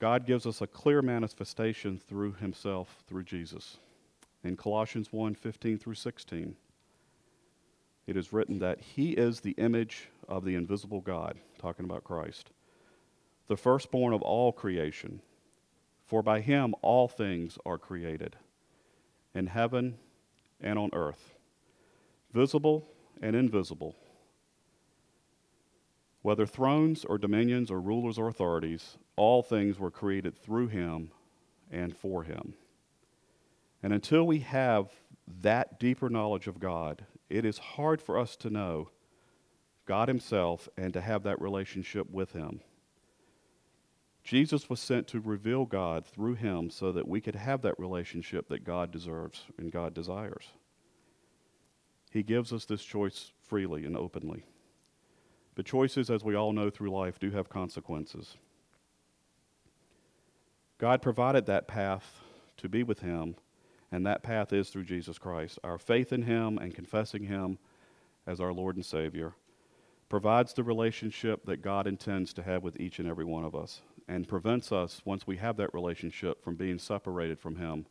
God 0.00 0.26
gives 0.26 0.44
us 0.44 0.60
a 0.60 0.66
clear 0.66 1.00
manifestation 1.00 1.98
through 1.98 2.32
himself 2.32 3.04
through 3.06 3.22
Jesus. 3.22 3.78
In 4.42 4.56
Colossians 4.56 5.12
1 5.12 5.36
15 5.36 5.78
through 5.78 5.94
16, 5.94 6.56
it 8.06 8.16
is 8.16 8.32
written 8.32 8.58
that 8.58 8.80
he 8.80 9.12
is 9.12 9.40
the 9.40 9.52
image 9.52 10.08
of 10.28 10.44
the 10.44 10.56
invisible 10.56 11.00
God, 11.00 11.38
talking 11.58 11.84
about 11.84 12.04
Christ, 12.04 12.50
the 13.46 13.56
firstborn 13.56 14.12
of 14.12 14.20
all 14.20 14.52
creation. 14.52 15.22
For 16.06 16.22
by 16.22 16.40
him 16.40 16.74
all 16.82 17.08
things 17.08 17.56
are 17.64 17.78
created, 17.78 18.36
in 19.32 19.46
heaven 19.46 19.96
and 20.60 20.78
on 20.78 20.90
earth, 20.92 21.34
visible 22.32 22.86
and 23.22 23.34
invisible 23.34 23.96
whether 26.24 26.46
thrones 26.46 27.04
or 27.04 27.18
dominions 27.18 27.70
or 27.70 27.78
rulers 27.78 28.16
or 28.16 28.28
authorities, 28.28 28.96
all 29.14 29.42
things 29.42 29.78
were 29.78 29.90
created 29.90 30.34
through 30.34 30.68
him 30.68 31.10
and 31.70 31.94
for 31.94 32.22
him. 32.22 32.54
And 33.82 33.92
until 33.92 34.26
we 34.26 34.38
have 34.38 34.88
that 35.42 35.78
deeper 35.78 36.08
knowledge 36.08 36.46
of 36.46 36.58
God, 36.58 37.04
it 37.28 37.44
is 37.44 37.58
hard 37.58 38.00
for 38.00 38.18
us 38.18 38.36
to 38.36 38.48
know 38.48 38.88
God 39.84 40.08
Himself 40.08 40.66
and 40.78 40.94
to 40.94 41.02
have 41.02 41.24
that 41.24 41.42
relationship 41.42 42.10
with 42.10 42.32
Him. 42.32 42.62
Jesus 44.22 44.70
was 44.70 44.80
sent 44.80 45.06
to 45.08 45.20
reveal 45.20 45.66
God 45.66 46.06
through 46.06 46.36
Him 46.36 46.70
so 46.70 46.90
that 46.92 47.06
we 47.06 47.20
could 47.20 47.34
have 47.34 47.60
that 47.60 47.78
relationship 47.78 48.48
that 48.48 48.64
God 48.64 48.90
deserves 48.90 49.42
and 49.58 49.70
God 49.70 49.92
desires. 49.92 50.46
He 52.10 52.22
gives 52.22 52.50
us 52.50 52.64
this 52.64 52.82
choice 52.82 53.32
freely 53.42 53.84
and 53.84 53.94
openly. 53.94 54.46
But 55.54 55.66
choices, 55.66 56.10
as 56.10 56.24
we 56.24 56.34
all 56.34 56.52
know 56.52 56.70
through 56.70 56.90
life, 56.90 57.18
do 57.18 57.30
have 57.30 57.48
consequences. 57.48 58.36
God 60.78 61.00
provided 61.00 61.46
that 61.46 61.68
path 61.68 62.20
to 62.56 62.68
be 62.68 62.82
with 62.82 63.00
Him, 63.00 63.36
and 63.92 64.04
that 64.04 64.22
path 64.22 64.52
is 64.52 64.70
through 64.70 64.84
Jesus 64.84 65.18
Christ. 65.18 65.58
Our 65.62 65.78
faith 65.78 66.12
in 66.12 66.22
Him 66.22 66.58
and 66.58 66.74
confessing 66.74 67.24
Him 67.24 67.58
as 68.26 68.40
our 68.40 68.52
Lord 68.52 68.76
and 68.76 68.84
Savior 68.84 69.34
provides 70.08 70.52
the 70.52 70.62
relationship 70.62 71.44
that 71.46 71.62
God 71.62 71.86
intends 71.86 72.32
to 72.34 72.42
have 72.42 72.62
with 72.62 72.78
each 72.80 72.98
and 72.98 73.08
every 73.08 73.24
one 73.24 73.44
of 73.44 73.54
us 73.54 73.80
and 74.06 74.28
prevents 74.28 74.70
us, 74.70 75.00
once 75.04 75.26
we 75.26 75.36
have 75.38 75.56
that 75.56 75.72
relationship, 75.72 76.42
from 76.42 76.56
being 76.56 76.78
separated 76.78 77.38
from 77.38 77.56
Him 77.56 77.86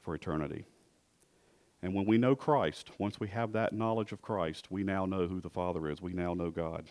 for 0.00 0.14
eternity. 0.14 0.64
And 1.82 1.94
when 1.94 2.04
we 2.04 2.18
know 2.18 2.36
Christ, 2.36 2.90
once 2.98 3.18
we 3.18 3.28
have 3.28 3.52
that 3.52 3.72
knowledge 3.72 4.12
of 4.12 4.20
Christ, 4.20 4.70
we 4.70 4.82
now 4.82 5.06
know 5.06 5.26
who 5.26 5.40
the 5.40 5.48
Father 5.48 5.88
is. 5.88 6.02
We 6.02 6.12
now 6.12 6.34
know 6.34 6.50
God. 6.50 6.84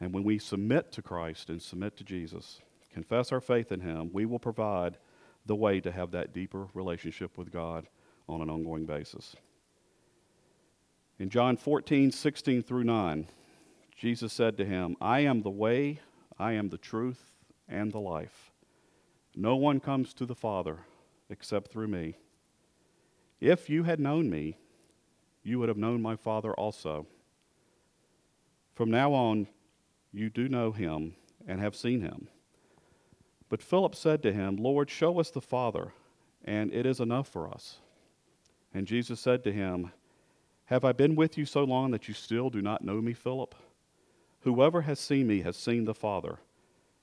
And 0.00 0.12
when 0.12 0.24
we 0.24 0.38
submit 0.38 0.90
to 0.92 1.02
Christ 1.02 1.48
and 1.48 1.62
submit 1.62 1.96
to 1.98 2.04
Jesus, 2.04 2.60
confess 2.92 3.30
our 3.30 3.40
faith 3.40 3.70
in 3.70 3.80
Him, 3.80 4.10
we 4.12 4.26
will 4.26 4.38
provide 4.38 4.98
the 5.46 5.56
way 5.56 5.80
to 5.80 5.92
have 5.92 6.10
that 6.10 6.32
deeper 6.32 6.66
relationship 6.74 7.38
with 7.38 7.52
God 7.52 7.86
on 8.28 8.40
an 8.40 8.50
ongoing 8.50 8.86
basis. 8.86 9.36
In 11.18 11.28
John 11.28 11.56
14, 11.56 12.10
16 12.10 12.62
through 12.62 12.84
9, 12.84 13.26
Jesus 13.96 14.32
said 14.32 14.56
to 14.56 14.64
him, 14.64 14.96
I 15.02 15.20
am 15.20 15.42
the 15.42 15.50
way, 15.50 16.00
I 16.38 16.52
am 16.52 16.70
the 16.70 16.78
truth, 16.78 17.32
and 17.68 17.92
the 17.92 17.98
life. 18.00 18.50
No 19.36 19.56
one 19.56 19.80
comes 19.80 20.14
to 20.14 20.24
the 20.24 20.34
Father 20.34 20.78
except 21.28 21.70
through 21.70 21.88
me. 21.88 22.14
If 23.40 23.70
you 23.70 23.84
had 23.84 24.00
known 24.00 24.28
me, 24.28 24.58
you 25.42 25.58
would 25.58 25.68
have 25.68 25.78
known 25.78 26.02
my 26.02 26.16
Father 26.16 26.52
also. 26.52 27.06
From 28.74 28.90
now 28.90 29.12
on, 29.12 29.46
you 30.12 30.28
do 30.28 30.48
know 30.48 30.72
him 30.72 31.14
and 31.46 31.60
have 31.60 31.74
seen 31.74 32.02
him. 32.02 32.28
But 33.48 33.62
Philip 33.62 33.94
said 33.94 34.22
to 34.22 34.32
him, 34.32 34.56
Lord, 34.56 34.90
show 34.90 35.18
us 35.18 35.30
the 35.30 35.40
Father, 35.40 35.92
and 36.44 36.72
it 36.72 36.86
is 36.86 37.00
enough 37.00 37.28
for 37.28 37.48
us. 37.48 37.78
And 38.72 38.86
Jesus 38.86 39.20
said 39.20 39.42
to 39.44 39.52
him, 39.52 39.90
Have 40.66 40.84
I 40.84 40.92
been 40.92 41.16
with 41.16 41.36
you 41.36 41.44
so 41.44 41.64
long 41.64 41.90
that 41.90 42.08
you 42.08 42.14
still 42.14 42.50
do 42.50 42.62
not 42.62 42.84
know 42.84 43.00
me, 43.00 43.12
Philip? 43.12 43.54
Whoever 44.40 44.82
has 44.82 45.00
seen 45.00 45.26
me 45.26 45.40
has 45.42 45.56
seen 45.56 45.84
the 45.84 45.94
Father. 45.94 46.38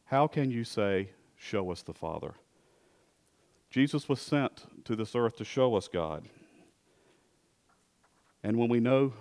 How 0.05 0.27
can 0.27 0.51
you 0.51 0.63
say, 0.63 1.09
Show 1.35 1.71
us 1.71 1.83
the 1.83 1.93
Father? 1.93 2.33
Jesus 3.77 4.09
was 4.09 4.19
sent 4.19 4.65
to 4.85 4.95
this 4.95 5.13
earth 5.13 5.35
to 5.35 5.45
show 5.45 5.75
us 5.75 5.87
God. 5.87 6.25
And 8.41 8.57
when 8.57 8.69
we 8.69 8.79
know 8.79 9.13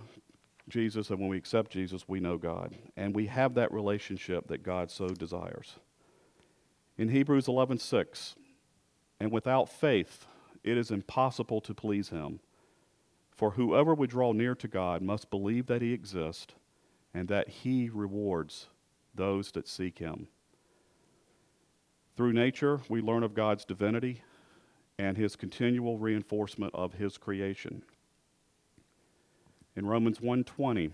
Jesus 0.67 1.11
and 1.11 1.21
when 1.21 1.29
we 1.29 1.37
accept 1.37 1.73
Jesus, 1.73 2.09
we 2.09 2.21
know 2.21 2.39
God. 2.39 2.75
And 2.97 3.15
we 3.15 3.27
have 3.27 3.53
that 3.57 3.71
relationship 3.71 4.49
that 4.49 4.63
God 4.63 4.91
so 4.91 5.09
desires. 5.09 5.75
In 6.97 7.11
Hebrews 7.11 7.49
11:6, 7.49 8.35
and 9.21 9.31
without 9.31 9.69
faith 9.69 10.27
it 10.65 10.79
is 10.79 10.91
impossible 10.91 11.61
to 11.61 11.75
please 11.75 12.09
him. 12.09 12.41
For 13.33 13.51
whoever 13.51 13.95
would 13.95 14.09
draw 14.09 14.33
near 14.33 14.55
to 14.55 14.69
God 14.69 15.03
must 15.03 15.29
believe 15.29 15.67
that 15.67 15.83
he 15.83 15.93
exists 15.93 16.55
and 17.13 17.29
that 17.29 17.49
he 17.49 17.91
rewards 17.91 18.71
those 19.15 19.53
that 19.53 19.69
seek 19.69 19.99
him. 19.99 20.29
Through 22.17 22.33
nature, 22.33 22.81
we 22.89 23.03
learn 23.03 23.23
of 23.23 23.35
God's 23.35 23.67
divinity 23.67 24.23
and 24.99 25.17
his 25.17 25.37
continual 25.37 25.99
reinforcement 25.99 26.75
of 26.75 26.95
his 26.95 27.19
creation. 27.19 27.83
In 29.75 29.87
Romans 29.87 30.21
1:20, 30.21 30.93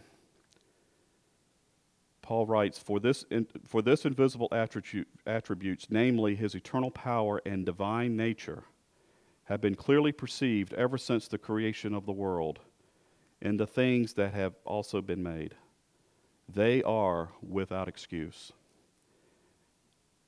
Paul 2.23 2.47
writes, 2.47 2.78
for 2.78 3.00
this, 3.00 3.25
in, 3.30 3.47
for 3.64 3.82
this 3.82 4.06
invisible 4.06 4.49
attribute, 4.52 5.09
attributes, 5.26 5.88
namely 5.90 6.37
his 6.37 6.54
eternal 6.54 6.90
power 6.90 7.42
and 7.44 7.66
divine 7.66 8.16
nature, 8.16 8.64
have 9.44 9.61
been 9.61 9.75
clearly 9.75 10.12
perceived 10.12 10.73
ever 10.75 10.97
since 10.97 11.26
the 11.26 11.37
creation 11.37 11.94
of 11.94 12.06
the 12.06 12.12
world 12.12 12.61
in 13.40 13.56
the 13.56 13.66
things 13.66 14.14
that 14.14 14.32
have 14.32 14.54
also 14.64 15.02
been 15.02 15.23
made. 15.23 15.54
They 16.49 16.82
are 16.85 17.30
without 17.42 17.88
excuse. 17.88 18.52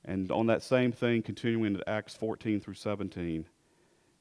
And 0.03 0.31
on 0.31 0.47
that 0.47 0.61
same 0.61 0.91
thing, 0.91 1.21
continuing 1.21 1.73
to 1.75 1.89
Acts 1.89 2.15
14 2.15 2.59
through 2.59 2.75
17, 2.75 3.45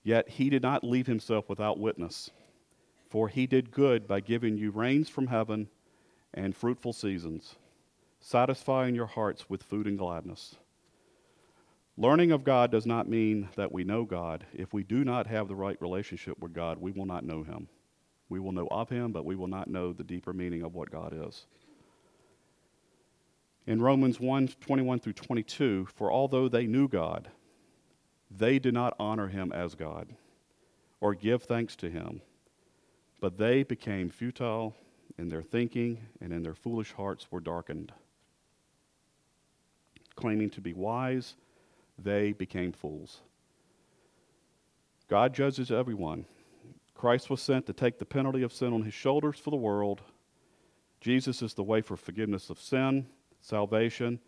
Yet 0.05 0.29
he 0.29 0.51
did 0.51 0.63
not 0.63 0.85
leave 0.85 1.07
himself 1.07 1.49
without 1.49 1.79
witness, 1.79 2.31
for 3.09 3.29
he 3.29 3.47
did 3.47 3.73
good 3.73 4.07
by 4.07 4.21
giving 4.21 4.59
you 4.59 4.71
rains 4.71 5.09
from 5.09 5.29
heaven 5.29 5.69
and 6.35 6.55
fruitful 6.55 6.93
seasons, 6.93 7.57
satisfying 8.21 8.95
your 8.95 9.07
hearts 9.07 9.49
with 9.49 9.63
food 9.63 9.87
and 9.87 9.99
gladness. 9.99 10.57
Learning 11.97 12.33
of 12.33 12.45
God 12.45 12.71
does 12.71 12.85
not 12.85 13.09
mean 13.09 13.49
that 13.57 13.73
we 13.73 13.85
know 13.85 14.05
God. 14.05 14.45
If 14.53 14.75
we 14.75 14.83
do 14.83 15.05
not 15.05 15.27
have 15.29 15.49
the 15.49 15.55
right 15.55 15.81
relationship 15.81 16.39
with 16.39 16.53
God, 16.53 16.79
we 16.81 16.91
will 16.93 17.07
not 17.07 17.25
know 17.25 17.43
Him. 17.43 17.69
We 18.29 18.41
will 18.41 18.53
know 18.53 18.69
of 18.71 18.91
Him, 18.91 19.13
but 19.13 19.25
we 19.25 19.37
will 19.37 19.47
not 19.47 19.69
know 19.69 19.93
the 19.93 20.05
deeper 20.05 20.33
meaning 20.33 20.63
of 20.63 20.75
what 20.75 20.91
God 20.91 21.15
is. 21.29 21.47
In 23.67 23.81
Romans 23.81 24.21
1 24.21 24.49
21 24.61 24.99
through 24.99 25.13
22, 25.15 25.87
for 25.95 26.13
although 26.13 26.49
they 26.49 26.67
knew 26.67 26.89
God, 26.89 27.31
they 28.31 28.59
did 28.59 28.75
not 28.75 28.97
honor 28.99 29.29
Him 29.29 29.53
as 29.53 29.75
God 29.75 30.09
or 31.01 31.15
give 31.15 31.43
thanks 31.43 31.77
to 31.77 31.91
Him, 31.91 32.23
but 33.21 33.39
they 33.39 33.63
became 33.63 34.09
futile 34.09 34.75
in 35.19 35.29
their 35.29 35.43
thinking, 35.43 35.99
and 36.21 36.33
in 36.33 36.43
their 36.43 36.55
foolish 36.55 36.93
hearts 36.93 37.31
were 37.31 37.41
darkened. 37.41 37.93
Claiming 40.17 40.51
to 40.51 40.61
be 40.61 40.73
wise, 40.73 41.35
they 41.99 42.33
became 42.33 42.73
fools. 42.73 43.21
God 45.09 45.35
judges 45.35 45.71
everyone. 45.71 46.25
Christ 46.95 47.31
was 47.31 47.43
sent 47.43 47.67
to 47.67 47.73
take 47.73 47.99
the 47.99 48.05
penalty 48.05 48.43
of 48.43 48.53
sin 48.53 48.73
on 48.73 48.83
his 48.83 48.95
shoulders 48.95 49.39
for 49.39 49.51
the 49.51 49.57
world. 49.57 50.03
Jesus 51.01 51.43
is 51.43 51.55
the 51.55 51.63
way 51.63 51.81
for 51.81 51.97
forgiveness 51.97 52.51
of 52.51 52.61
sin, 52.61 53.07
salvation, 53.41 54.19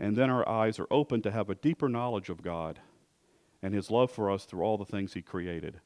and 0.00 0.16
then 0.16 0.30
our 0.30 0.46
eyes 0.48 0.78
are 0.78 0.88
open 0.90 1.22
to 1.22 1.30
have 1.30 1.48
a 1.48 1.54
deeper 1.54 1.88
knowledge 1.88 2.28
of 2.28 2.42
God 2.42 2.80
and 3.64 3.74
his 3.74 3.90
love 3.90 4.10
for 4.10 4.30
us 4.30 4.44
through 4.44 4.62
all 4.62 4.76
the 4.76 4.84
things 4.84 5.14
he 5.14 5.22
created. 5.22 5.80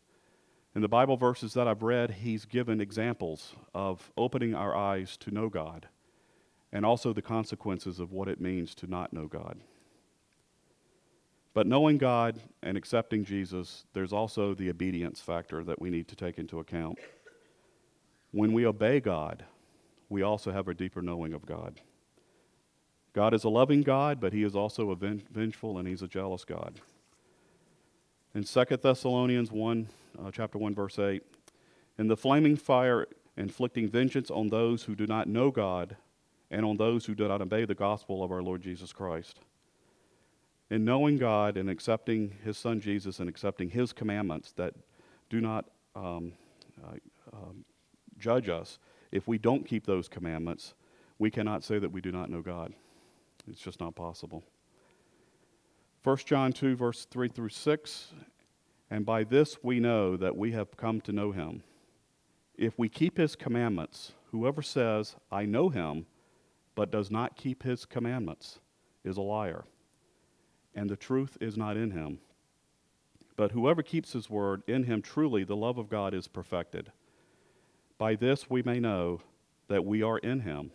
In 0.75 0.83
the 0.83 0.89
Bible 0.89 1.17
verses 1.17 1.55
that 1.55 1.69
I've 1.69 1.85
read, 1.85 2.11
he's 2.11 2.45
given 2.45 2.81
examples 2.81 3.55
of 3.73 4.11
opening 4.17 4.53
our 4.53 4.77
eyes 4.77 5.17
to 5.19 5.31
know 5.31 5.49
God 5.49 5.87
and 6.73 6.85
also 6.85 7.13
the 7.13 7.23
consequences 7.23 8.01
of 8.01 8.11
what 8.11 8.29
it 8.29 8.41
means 8.41 8.75
to 8.75 8.89
not 8.89 9.13
know 9.13 9.29
God. 9.29 9.61
But 11.55 11.69
knowing 11.69 11.99
God 11.99 12.41
and 12.65 12.77
accepting 12.77 13.25
Jesus, 13.25 13.85
there's 13.93 14.13
also 14.13 14.55
the 14.55 14.71
obedience 14.71 15.21
factor 15.21 15.63
that 15.63 15.81
we 15.81 15.89
need 15.89 16.09
to 16.09 16.17
take 16.17 16.37
into 16.37 16.59
account. 16.59 16.99
When 18.33 18.53
we 18.53 18.67
obey 18.67 18.99
God, 18.99 19.45
we 20.09 20.23
also 20.23 20.51
have 20.51 20.67
a 20.67 20.75
deeper 20.75 21.01
knowing 21.01 21.33
of 21.33 21.47
God. 21.47 21.81
God 23.13 23.35
is 23.35 23.45
a 23.45 23.49
loving 23.49 23.83
God, 23.83 24.21
but 24.21 24.33
he 24.33 24.43
is 24.43 24.57
also 24.57 24.91
a 24.91 24.97
vengeful 24.97 25.79
and 25.79 25.87
he's 25.87 26.03
a 26.03 26.09
jealous 26.09 26.45
God. 26.45 26.81
In 28.35 28.45
2 28.45 28.65
Thessalonians 28.83 29.51
1, 29.51 29.89
uh, 30.19 30.31
chapter 30.31 30.59
1, 30.59 30.75
verse 30.75 30.99
8, 30.99 31.23
in 31.99 32.09
the 32.09 32.17
flaming 32.17 32.57
fire 32.57 33.07
inflicting 33.37 33.89
vengeance 33.89 34.31
on 34.31 34.49
those 34.49 34.85
who 34.85 34.95
do 34.95 35.07
not 35.07 35.29
know 35.29 35.51
God 35.51 35.97
and 36.51 36.65
on 36.65 36.77
those 36.77 37.07
who 37.07 37.15
do 37.15 37.27
not 37.27 37.41
obey 37.41 37.65
the 37.65 37.75
gospel 37.75 38.23
of 38.23 38.31
our 38.31 38.43
Lord 38.43 38.63
Jesus 38.63 38.93
Christ 38.93 39.41
in 40.71 40.85
knowing 40.85 41.17
God 41.17 41.57
and 41.57 41.71
accepting 41.71 42.35
His 42.45 42.59
Son 42.59 42.81
Jesus 42.81 43.21
and 43.21 43.29
accepting 43.29 43.71
His 43.71 43.93
commandments 43.93 44.53
that 44.53 44.75
do 45.31 45.41
not 45.41 45.67
um, 45.95 46.33
uh, 46.85 46.97
um, 47.33 47.65
judge 48.19 48.49
us, 48.49 48.79
if 49.11 49.27
we 49.27 49.39
don't 49.39 49.67
keep 49.67 49.87
those 49.87 50.09
commandments, 50.09 50.75
we 51.19 51.31
cannot 51.31 51.65
say 51.65 51.79
that 51.79 51.91
we 51.91 52.01
do 52.01 52.13
not 52.13 52.31
know 52.31 52.43
God. 52.43 52.75
It's 53.51 53.61
just 53.61 53.81
not 53.81 53.95
possible. 53.95 54.45
1 56.09 56.17
John 56.25 56.55
2, 56.55 56.75
verse 56.75 57.05
3 57.05 57.29
through 57.29 57.51
6 57.51 58.15
And 58.91 59.05
by 59.05 59.25
this 59.25 59.59
we 59.63 59.79
know 59.79 60.17
that 60.17 60.35
we 60.35 60.53
have 60.53 60.75
come 60.75 61.03
to 61.03 61.13
know 61.13 61.33
Him. 61.33 61.63
If 62.57 62.79
we 62.79 62.89
keep 62.89 63.19
His 63.19 63.37
commandments, 63.37 64.13
whoever 64.31 64.63
says, 64.63 65.17
I 65.31 65.45
know 65.45 65.69
Him, 65.69 66.07
but 66.75 66.91
does 66.91 67.11
not 67.11 67.37
keep 67.37 67.63
His 67.63 67.85
commandments, 67.85 68.59
is 69.05 69.19
a 69.19 69.21
liar 69.21 69.67
and 70.75 70.89
the 70.89 70.97
truth 70.97 71.37
is 71.43 71.59
not 71.59 71.77
in 71.77 71.91
him. 71.91 72.21
But 73.37 73.53
whoever 73.53 73.83
keeps 73.83 74.15
his 74.15 74.31
word, 74.31 74.63
in 74.67 74.85
him 74.85 75.03
truly 75.03 75.45
the 75.45 75.57
love 75.57 75.77
of 75.77 75.91
God 75.91 76.15
is 76.15 76.27
perfected. 76.27 76.91
By 77.99 78.15
this 78.15 78.49
we 78.49 78.63
may 78.63 78.81
know 78.81 79.21
that 79.69 79.85
we 79.85 80.03
are 80.03 80.17
in 80.17 80.41
him. 80.41 80.71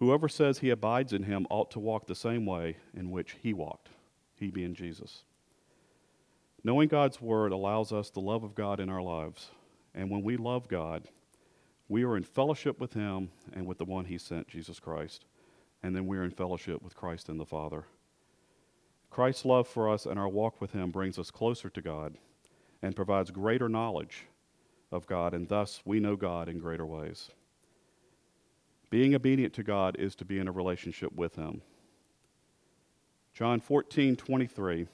Whoever 0.00 0.28
says 0.28 0.58
he 0.58 0.70
abides 0.70 1.12
in 1.12 1.22
him 1.22 1.46
ought 1.50 1.70
to 1.72 1.78
walk 1.78 2.06
the 2.06 2.14
same 2.14 2.46
way 2.46 2.78
in 2.94 3.10
which 3.10 3.36
he 3.42 3.52
walked, 3.52 3.90
he 4.34 4.50
being 4.50 4.74
Jesus. 4.74 5.24
Knowing 6.64 6.88
God's 6.88 7.20
word 7.20 7.52
allows 7.52 7.92
us 7.92 8.10
the 8.10 8.20
love 8.20 8.42
of 8.42 8.54
God 8.54 8.80
in 8.80 8.88
our 8.88 9.02
lives. 9.02 9.50
And 9.94 10.10
when 10.10 10.22
we 10.22 10.36
love 10.36 10.68
God, 10.68 11.08
we 11.88 12.04
are 12.04 12.16
in 12.16 12.24
fellowship 12.24 12.80
with 12.80 12.94
him 12.94 13.30
and 13.52 13.66
with 13.66 13.78
the 13.78 13.84
one 13.84 14.06
he 14.06 14.18
sent, 14.18 14.48
Jesus 14.48 14.80
Christ. 14.80 15.26
And 15.82 15.94
then 15.94 16.06
we're 16.06 16.24
in 16.24 16.30
fellowship 16.30 16.82
with 16.82 16.96
Christ 16.96 17.28
and 17.28 17.38
the 17.38 17.46
Father. 17.46 17.84
Christ's 19.10 19.44
love 19.44 19.66
for 19.66 19.90
us 19.90 20.06
and 20.06 20.18
our 20.18 20.28
walk 20.28 20.60
with 20.60 20.72
Him 20.72 20.90
brings 20.90 21.18
us 21.18 21.30
closer 21.30 21.68
to 21.68 21.82
God 21.82 22.16
and 22.80 22.94
provides 22.94 23.30
greater 23.30 23.68
knowledge 23.68 24.26
of 24.92 25.06
God, 25.06 25.34
and 25.34 25.48
thus 25.48 25.82
we 25.84 26.00
know 26.00 26.16
God 26.16 26.48
in 26.48 26.58
greater 26.58 26.86
ways. 26.86 27.30
Being 28.90 29.14
obedient 29.14 29.54
to 29.54 29.62
God 29.62 29.96
is 29.98 30.14
to 30.16 30.24
be 30.24 30.38
in 30.38 30.48
a 30.48 30.52
relationship 30.52 31.12
with 31.12 31.36
Him. 31.36 31.62
John 33.32 33.60
14, 33.60 34.16
23, 34.16 34.86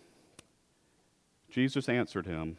Jesus 1.51 1.89
answered 1.89 2.27
him, 2.27 2.59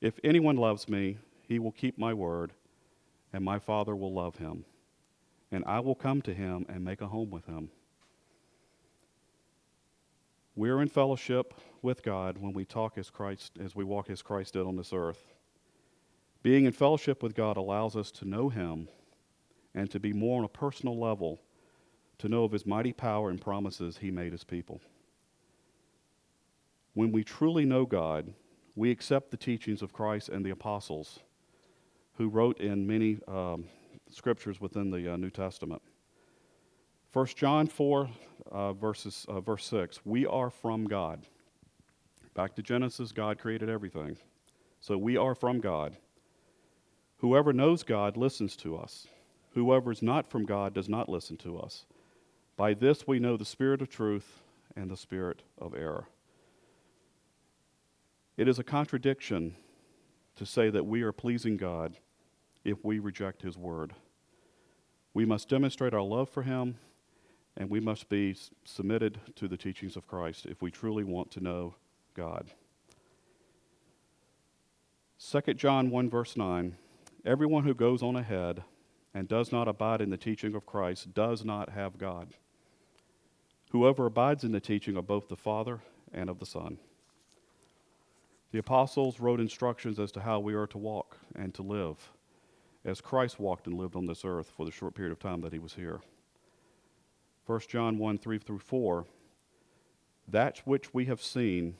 If 0.00 0.18
anyone 0.24 0.56
loves 0.56 0.88
me, 0.88 1.18
he 1.46 1.58
will 1.58 1.72
keep 1.72 1.98
my 1.98 2.14
word, 2.14 2.52
and 3.32 3.44
my 3.44 3.58
Father 3.58 3.94
will 3.94 4.12
love 4.12 4.36
him, 4.36 4.64
and 5.52 5.64
I 5.66 5.80
will 5.80 5.94
come 5.94 6.22
to 6.22 6.34
him 6.34 6.64
and 6.68 6.84
make 6.84 7.02
a 7.02 7.06
home 7.06 7.30
with 7.30 7.46
him. 7.46 7.70
We're 10.56 10.80
in 10.80 10.88
fellowship 10.88 11.54
with 11.82 12.02
God 12.02 12.38
when 12.38 12.52
we 12.52 12.64
talk 12.64 12.96
as 12.96 13.10
Christ, 13.10 13.52
as 13.62 13.74
we 13.74 13.84
walk 13.84 14.08
as 14.08 14.22
Christ 14.22 14.54
did 14.54 14.66
on 14.66 14.76
this 14.76 14.92
earth. 14.92 15.34
Being 16.42 16.64
in 16.64 16.72
fellowship 16.72 17.22
with 17.22 17.34
God 17.34 17.56
allows 17.56 17.96
us 17.96 18.10
to 18.12 18.28
know 18.28 18.48
Him 18.48 18.88
and 19.74 19.90
to 19.90 19.98
be 19.98 20.12
more 20.12 20.38
on 20.38 20.44
a 20.44 20.48
personal 20.48 20.98
level, 20.98 21.40
to 22.18 22.28
know 22.28 22.44
of 22.44 22.52
His 22.52 22.66
mighty 22.66 22.92
power 22.92 23.30
and 23.30 23.40
promises 23.40 23.98
He 23.98 24.10
made 24.10 24.32
His 24.32 24.44
people. 24.44 24.80
When 26.94 27.10
we 27.10 27.24
truly 27.24 27.64
know 27.64 27.86
God, 27.86 28.32
we 28.76 28.90
accept 28.90 29.30
the 29.30 29.36
teachings 29.36 29.82
of 29.82 29.92
Christ 29.92 30.28
and 30.28 30.44
the 30.44 30.50
apostles 30.50 31.20
who 32.16 32.28
wrote 32.28 32.60
in 32.60 32.86
many 32.86 33.18
um, 33.26 33.64
scriptures 34.10 34.60
within 34.60 34.90
the 34.90 35.12
uh, 35.12 35.16
New 35.16 35.30
Testament. 35.30 35.82
1 37.12 37.26
John 37.36 37.66
4, 37.66 38.10
uh, 38.50 38.72
verses, 38.72 39.26
uh, 39.28 39.40
verse 39.40 39.66
6. 39.66 40.00
We 40.04 40.26
are 40.26 40.50
from 40.50 40.84
God. 40.84 41.26
Back 42.34 42.56
to 42.56 42.62
Genesis, 42.62 43.12
God 43.12 43.38
created 43.38 43.68
everything. 43.68 44.16
So 44.80 44.98
we 44.98 45.16
are 45.16 45.34
from 45.34 45.60
God. 45.60 45.96
Whoever 47.18 47.52
knows 47.52 47.82
God 47.82 48.16
listens 48.16 48.56
to 48.58 48.76
us. 48.76 49.06
Whoever 49.54 49.92
is 49.92 50.02
not 50.02 50.28
from 50.28 50.44
God 50.44 50.74
does 50.74 50.88
not 50.88 51.08
listen 51.08 51.36
to 51.38 51.58
us. 51.58 51.86
By 52.56 52.74
this 52.74 53.06
we 53.06 53.18
know 53.18 53.36
the 53.36 53.44
spirit 53.44 53.80
of 53.82 53.88
truth 53.88 54.40
and 54.76 54.90
the 54.90 54.96
spirit 54.96 55.42
of 55.58 55.74
error. 55.74 56.08
It 58.36 58.48
is 58.48 58.58
a 58.58 58.64
contradiction 58.64 59.54
to 60.36 60.44
say 60.44 60.70
that 60.70 60.86
we 60.86 61.02
are 61.02 61.12
pleasing 61.12 61.56
God 61.56 61.96
if 62.64 62.84
we 62.84 62.98
reject 62.98 63.42
His 63.42 63.56
word. 63.56 63.94
We 65.12 65.24
must 65.24 65.48
demonstrate 65.48 65.94
our 65.94 66.02
love 66.02 66.28
for 66.28 66.42
Him 66.42 66.76
and 67.56 67.70
we 67.70 67.78
must 67.78 68.08
be 68.08 68.36
submitted 68.64 69.20
to 69.36 69.46
the 69.46 69.56
teachings 69.56 69.96
of 69.96 70.08
Christ 70.08 70.46
if 70.46 70.60
we 70.60 70.72
truly 70.72 71.04
want 71.04 71.30
to 71.32 71.40
know 71.40 71.76
God. 72.14 72.50
2 75.30 75.54
John 75.54 75.90
1, 75.90 76.10
verse 76.10 76.36
9 76.36 76.76
Everyone 77.24 77.62
who 77.62 77.74
goes 77.74 78.02
on 78.02 78.16
ahead 78.16 78.64
and 79.14 79.28
does 79.28 79.52
not 79.52 79.68
abide 79.68 80.00
in 80.00 80.10
the 80.10 80.16
teaching 80.16 80.54
of 80.54 80.66
Christ 80.66 81.14
does 81.14 81.44
not 81.44 81.70
have 81.70 81.98
God. 81.98 82.34
Whoever 83.70 84.06
abides 84.06 84.44
in 84.44 84.52
the 84.52 84.60
teaching 84.60 84.96
of 84.96 85.06
both 85.06 85.28
the 85.28 85.36
Father 85.36 85.80
and 86.12 86.28
of 86.28 86.38
the 86.38 86.46
Son. 86.46 86.78
The 88.52 88.58
apostles 88.58 89.18
wrote 89.20 89.40
instructions 89.40 89.98
as 89.98 90.12
to 90.12 90.20
how 90.20 90.38
we 90.40 90.54
are 90.54 90.66
to 90.68 90.78
walk 90.78 91.16
and 91.34 91.52
to 91.54 91.62
live, 91.62 92.12
as 92.84 93.00
Christ 93.00 93.40
walked 93.40 93.66
and 93.66 93.76
lived 93.76 93.96
on 93.96 94.06
this 94.06 94.24
earth 94.24 94.52
for 94.56 94.64
the 94.64 94.70
short 94.70 94.94
period 94.94 95.12
of 95.12 95.18
time 95.18 95.40
that 95.40 95.52
he 95.52 95.58
was 95.58 95.74
here. 95.74 96.00
1 97.46 97.60
John 97.68 97.98
1 97.98 98.18
3 98.18 98.38
through 98.38 98.58
4, 98.58 99.06
that 100.28 100.58
which 100.64 100.94
we 100.94 101.04
have 101.06 101.20
seen 101.20 101.74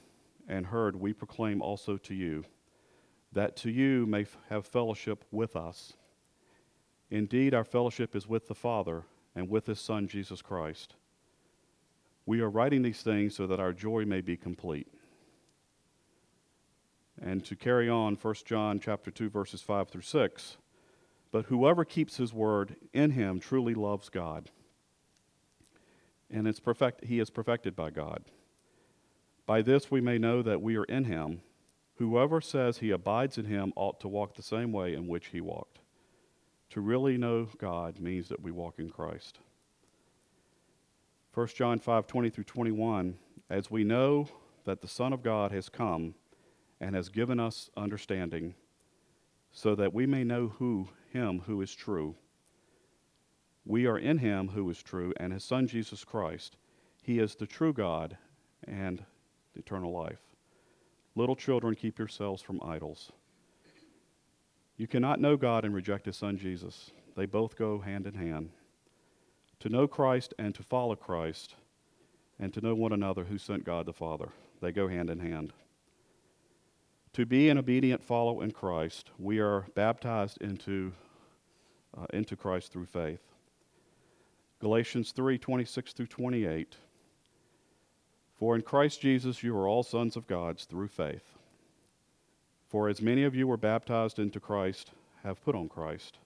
and 0.47 0.67
heard 0.67 0.95
we 0.95 1.13
proclaim 1.13 1.61
also 1.61 1.97
to 1.97 2.13
you, 2.13 2.43
that 3.31 3.55
to 3.57 3.71
you 3.71 4.05
may 4.05 4.21
f- 4.21 4.37
have 4.49 4.67
fellowship 4.67 5.25
with 5.31 5.55
us. 5.55 5.93
Indeed, 7.09 7.53
our 7.53 7.63
fellowship 7.63 8.15
is 8.15 8.27
with 8.27 8.47
the 8.47 8.55
Father 8.55 9.03
and 9.35 9.49
with 9.49 9.67
his 9.67 9.79
Son, 9.79 10.07
Jesus 10.07 10.41
Christ. 10.41 10.95
We 12.25 12.41
are 12.41 12.49
writing 12.49 12.81
these 12.81 13.01
things 13.01 13.35
so 13.35 13.45
that 13.47 13.59
our 13.59 13.73
joy 13.73 14.05
may 14.05 14.21
be 14.21 14.37
complete. 14.37 14.87
And 17.21 17.45
to 17.45 17.55
carry 17.55 17.89
on, 17.89 18.15
1 18.15 18.35
John 18.45 18.79
chapter 18.79 19.11
2, 19.11 19.29
verses 19.29 19.61
5 19.61 19.89
through 19.89 20.01
6, 20.01 20.57
but 21.31 21.45
whoever 21.45 21.85
keeps 21.85 22.17
his 22.17 22.33
word 22.33 22.75
in 22.93 23.11
him 23.11 23.39
truly 23.39 23.73
loves 23.73 24.09
God 24.09 24.49
and 26.29 26.47
it's 26.47 26.59
perfect, 26.59 27.05
he 27.05 27.19
is 27.19 27.29
perfected 27.29 27.75
by 27.75 27.91
God. 27.91 28.23
By 29.45 29.61
this 29.61 29.91
we 29.91 30.01
may 30.01 30.17
know 30.17 30.41
that 30.41 30.61
we 30.61 30.75
are 30.75 30.85
in 30.85 31.05
him. 31.05 31.41
Whoever 31.95 32.41
says 32.41 32.79
he 32.79 32.91
abides 32.91 33.37
in 33.37 33.45
him 33.45 33.71
ought 33.75 33.99
to 34.01 34.07
walk 34.07 34.35
the 34.35 34.43
same 34.43 34.71
way 34.71 34.93
in 34.93 35.07
which 35.07 35.27
he 35.27 35.39
walked. 35.39 35.79
To 36.71 36.81
really 36.81 37.17
know 37.17 37.47
God 37.57 37.99
means 37.99 38.27
that 38.29 38.41
we 38.41 38.51
walk 38.51 38.79
in 38.79 38.89
Christ. 38.89 39.39
1 41.33 41.47
John 41.47 41.79
5 41.79 42.07
20 42.07 42.29
through 42.29 42.43
21, 42.45 43.17
as 43.49 43.69
we 43.69 43.83
know 43.83 44.27
that 44.63 44.81
the 44.81 44.87
Son 44.87 45.13
of 45.13 45.21
God 45.21 45.51
has 45.51 45.69
come 45.69 46.15
and 46.79 46.95
has 46.95 47.09
given 47.09 47.39
us 47.39 47.69
understanding, 47.77 48.55
so 49.51 49.75
that 49.75 49.93
we 49.93 50.05
may 50.05 50.23
know 50.23 50.47
who 50.59 50.89
him 51.11 51.41
who 51.45 51.61
is 51.61 51.73
true. 51.73 52.15
We 53.65 53.85
are 53.87 53.97
in 53.97 54.19
him 54.19 54.49
who 54.49 54.69
is 54.69 54.81
true, 54.83 55.13
and 55.17 55.33
his 55.33 55.43
Son 55.43 55.67
Jesus 55.67 56.03
Christ. 56.03 56.57
He 57.01 57.19
is 57.19 57.35
the 57.35 57.47
true 57.47 57.73
God 57.73 58.17
and 58.67 59.03
eternal 59.55 59.91
life. 59.91 60.21
Little 61.15 61.35
children, 61.35 61.75
keep 61.75 61.97
yourselves 61.97 62.41
from 62.41 62.61
idols. 62.63 63.11
You 64.77 64.87
cannot 64.87 65.21
know 65.21 65.37
God 65.37 65.63
and 65.63 65.73
reject 65.73 66.05
his 66.05 66.17
Son 66.17 66.37
Jesus. 66.37 66.91
They 67.15 67.25
both 67.25 67.55
go 67.55 67.79
hand 67.79 68.05
in 68.05 68.15
hand. 68.15 68.49
To 69.59 69.69
know 69.69 69.87
Christ 69.87 70.33
and 70.37 70.53
to 70.55 70.63
follow 70.63 70.95
Christ, 70.95 71.55
and 72.39 72.53
to 72.53 72.61
know 72.61 72.75
one 72.75 72.91
another 72.91 73.23
who 73.23 73.37
sent 73.37 73.63
God 73.63 73.85
the 73.85 73.93
Father. 73.93 74.29
They 74.61 74.73
go 74.73 74.89
hand 74.89 75.09
in 75.09 75.19
hand. 75.19 75.53
To 77.13 77.25
be 77.25 77.47
an 77.49 77.57
obedient 77.57 78.03
follower 78.03 78.43
in 78.43 78.51
Christ, 78.51 79.11
we 79.17 79.39
are 79.39 79.67
baptized 79.73 80.41
into, 80.41 80.91
uh, 81.97 82.05
into 82.13 82.35
Christ 82.35 82.73
through 82.73 82.87
faith. 82.87 83.21
Galatians 84.59 85.13
3 85.13 85.37
26 85.37 85.93
through 85.93 86.07
28. 86.07 86.75
For 88.37 88.55
in 88.55 88.61
Christ 88.61 88.99
Jesus 88.99 89.41
you 89.43 89.55
are 89.55 89.67
all 89.67 89.83
sons 89.83 90.17
of 90.17 90.27
God 90.27 90.59
through 90.59 90.89
faith. 90.89 91.37
For 92.67 92.89
as 92.89 93.01
many 93.01 93.23
of 93.23 93.35
you 93.35 93.47
were 93.47 93.57
baptized 93.57 94.19
into 94.19 94.39
Christ 94.39 94.91
have 95.23 95.43
put 95.43 95.55
on 95.55 95.69
Christ. 95.69 96.17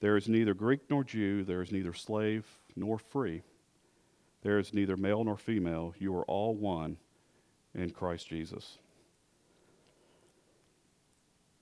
There 0.00 0.16
is 0.16 0.28
neither 0.28 0.54
Greek 0.54 0.80
nor 0.90 1.04
Jew, 1.04 1.44
there 1.44 1.62
is 1.62 1.72
neither 1.72 1.92
slave 1.92 2.44
nor 2.74 2.98
free, 2.98 3.42
there 4.42 4.58
is 4.58 4.74
neither 4.74 4.96
male 4.96 5.24
nor 5.24 5.36
female. 5.36 5.94
You 5.98 6.14
are 6.16 6.24
all 6.24 6.54
one 6.54 6.98
in 7.74 7.90
Christ 7.90 8.28
Jesus. 8.28 8.78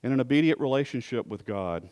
In 0.03 0.11
an 0.11 0.19
obedient 0.19 0.59
relationship 0.59 1.25
with 1.25 1.45
God, 1.45 1.89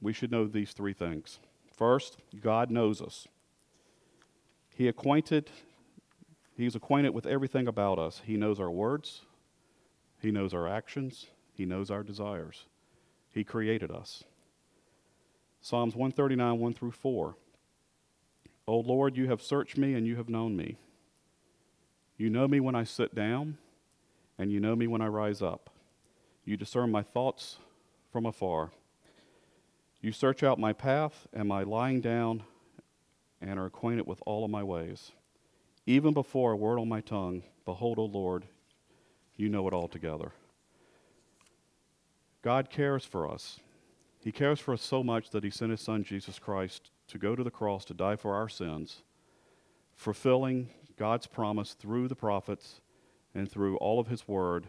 we 0.00 0.12
should 0.12 0.32
know 0.32 0.46
these 0.46 0.72
three 0.72 0.92
things. 0.92 1.38
First, 1.76 2.18
God 2.40 2.70
knows 2.70 3.00
us. 3.00 3.28
He 4.74 4.88
acquainted 4.88 5.50
He's 6.54 6.74
acquainted 6.74 7.14
with 7.14 7.26
everything 7.26 7.66
about 7.66 7.98
us. 7.98 8.20
He 8.24 8.36
knows 8.36 8.60
our 8.60 8.70
words, 8.70 9.22
He 10.22 10.30
knows 10.30 10.54
our 10.54 10.68
actions, 10.68 11.26
He 11.52 11.66
knows 11.66 11.90
our 11.90 12.04
desires. 12.04 12.66
He 13.28 13.42
created 13.42 13.90
us. 13.90 14.22
Psalms 15.60 15.96
139, 15.96 16.60
1 16.60 16.72
through 16.74 16.92
4. 16.92 17.34
O 18.68 18.78
Lord, 18.78 19.16
you 19.16 19.28
have 19.28 19.42
searched 19.42 19.76
me 19.76 19.94
and 19.94 20.06
you 20.06 20.14
have 20.16 20.28
known 20.28 20.56
me. 20.56 20.76
You 22.16 22.30
know 22.30 22.46
me 22.46 22.60
when 22.60 22.76
I 22.76 22.84
sit 22.84 23.16
down, 23.16 23.58
and 24.38 24.52
you 24.52 24.60
know 24.60 24.76
me 24.76 24.86
when 24.86 25.00
I 25.00 25.06
rise 25.06 25.42
up. 25.42 25.70
You 26.44 26.56
discern 26.56 26.92
my 26.92 27.02
thoughts 27.02 27.56
from 28.12 28.24
afar. 28.24 28.70
You 30.00 30.12
search 30.12 30.44
out 30.44 30.58
my 30.58 30.72
path 30.72 31.26
and 31.32 31.48
my 31.48 31.64
lying 31.64 32.00
down, 32.00 32.44
and 33.40 33.58
are 33.58 33.66
acquainted 33.66 34.06
with 34.06 34.22
all 34.24 34.44
of 34.44 34.50
my 34.52 34.62
ways. 34.62 35.10
Even 35.84 36.14
before 36.14 36.52
a 36.52 36.56
word 36.56 36.78
on 36.78 36.88
my 36.88 37.00
tongue, 37.00 37.42
behold, 37.64 37.98
O 37.98 38.04
Lord, 38.04 38.44
you 39.42 39.48
know 39.48 39.66
it 39.66 39.74
altogether. 39.74 40.30
God 42.42 42.70
cares 42.70 43.04
for 43.04 43.28
us. 43.28 43.58
He 44.20 44.30
cares 44.30 44.60
for 44.60 44.72
us 44.72 44.82
so 44.82 45.02
much 45.02 45.30
that 45.30 45.42
He 45.42 45.50
sent 45.50 45.72
His 45.72 45.80
Son, 45.80 46.04
Jesus 46.04 46.38
Christ, 46.38 46.90
to 47.08 47.18
go 47.18 47.34
to 47.34 47.42
the 47.42 47.50
cross 47.50 47.84
to 47.86 47.94
die 47.94 48.14
for 48.14 48.34
our 48.34 48.48
sins, 48.48 49.02
fulfilling 49.96 50.70
God's 50.96 51.26
promise 51.26 51.74
through 51.74 52.06
the 52.06 52.14
prophets 52.14 52.80
and 53.34 53.50
through 53.50 53.76
all 53.78 53.98
of 53.98 54.06
His 54.06 54.28
Word 54.28 54.68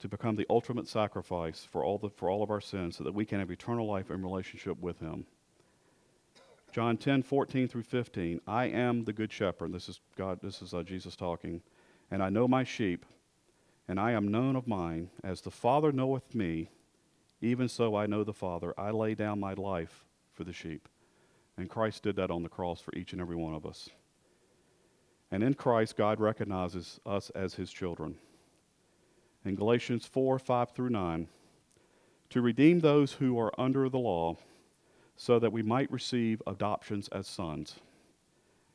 to 0.00 0.08
become 0.08 0.36
the 0.36 0.46
ultimate 0.50 0.86
sacrifice 0.86 1.66
for 1.70 1.82
all, 1.82 1.96
the, 1.96 2.10
for 2.10 2.28
all 2.28 2.42
of 2.42 2.50
our 2.50 2.60
sins 2.60 2.96
so 2.96 3.04
that 3.04 3.14
we 3.14 3.24
can 3.24 3.38
have 3.38 3.50
eternal 3.50 3.86
life 3.86 4.10
in 4.10 4.22
relationship 4.22 4.78
with 4.80 5.00
Him. 5.00 5.24
John 6.72 6.98
10, 6.98 7.22
14 7.22 7.68
through 7.68 7.82
15. 7.82 8.42
I 8.46 8.66
am 8.66 9.04
the 9.04 9.12
good 9.12 9.32
shepherd. 9.32 9.72
This 9.72 9.88
is 9.88 10.00
God, 10.16 10.40
this 10.42 10.60
is 10.60 10.74
uh, 10.74 10.82
Jesus 10.82 11.16
talking. 11.16 11.62
And 12.10 12.22
I 12.22 12.28
know 12.28 12.46
my 12.46 12.64
sheep, 12.64 13.04
and 13.90 13.98
I 13.98 14.12
am 14.12 14.28
known 14.28 14.54
of 14.54 14.68
mine. 14.68 15.10
As 15.24 15.40
the 15.40 15.50
Father 15.50 15.90
knoweth 15.90 16.32
me, 16.32 16.70
even 17.40 17.68
so 17.68 17.96
I 17.96 18.06
know 18.06 18.22
the 18.22 18.32
Father. 18.32 18.72
I 18.78 18.92
lay 18.92 19.16
down 19.16 19.40
my 19.40 19.54
life 19.54 20.04
for 20.32 20.44
the 20.44 20.52
sheep. 20.52 20.88
And 21.56 21.68
Christ 21.68 22.04
did 22.04 22.14
that 22.14 22.30
on 22.30 22.44
the 22.44 22.48
cross 22.48 22.80
for 22.80 22.94
each 22.94 23.12
and 23.12 23.20
every 23.20 23.34
one 23.34 23.52
of 23.52 23.66
us. 23.66 23.90
And 25.32 25.42
in 25.42 25.54
Christ, 25.54 25.96
God 25.96 26.20
recognizes 26.20 27.00
us 27.04 27.30
as 27.30 27.54
his 27.54 27.72
children. 27.72 28.14
In 29.44 29.56
Galatians 29.56 30.06
4 30.06 30.38
5 30.38 30.70
through 30.70 30.90
9, 30.90 31.26
to 32.28 32.40
redeem 32.40 32.78
those 32.78 33.14
who 33.14 33.40
are 33.40 33.60
under 33.60 33.88
the 33.88 33.98
law 33.98 34.36
so 35.16 35.40
that 35.40 35.52
we 35.52 35.62
might 35.62 35.90
receive 35.90 36.40
adoptions 36.46 37.08
as 37.08 37.26
sons. 37.26 37.80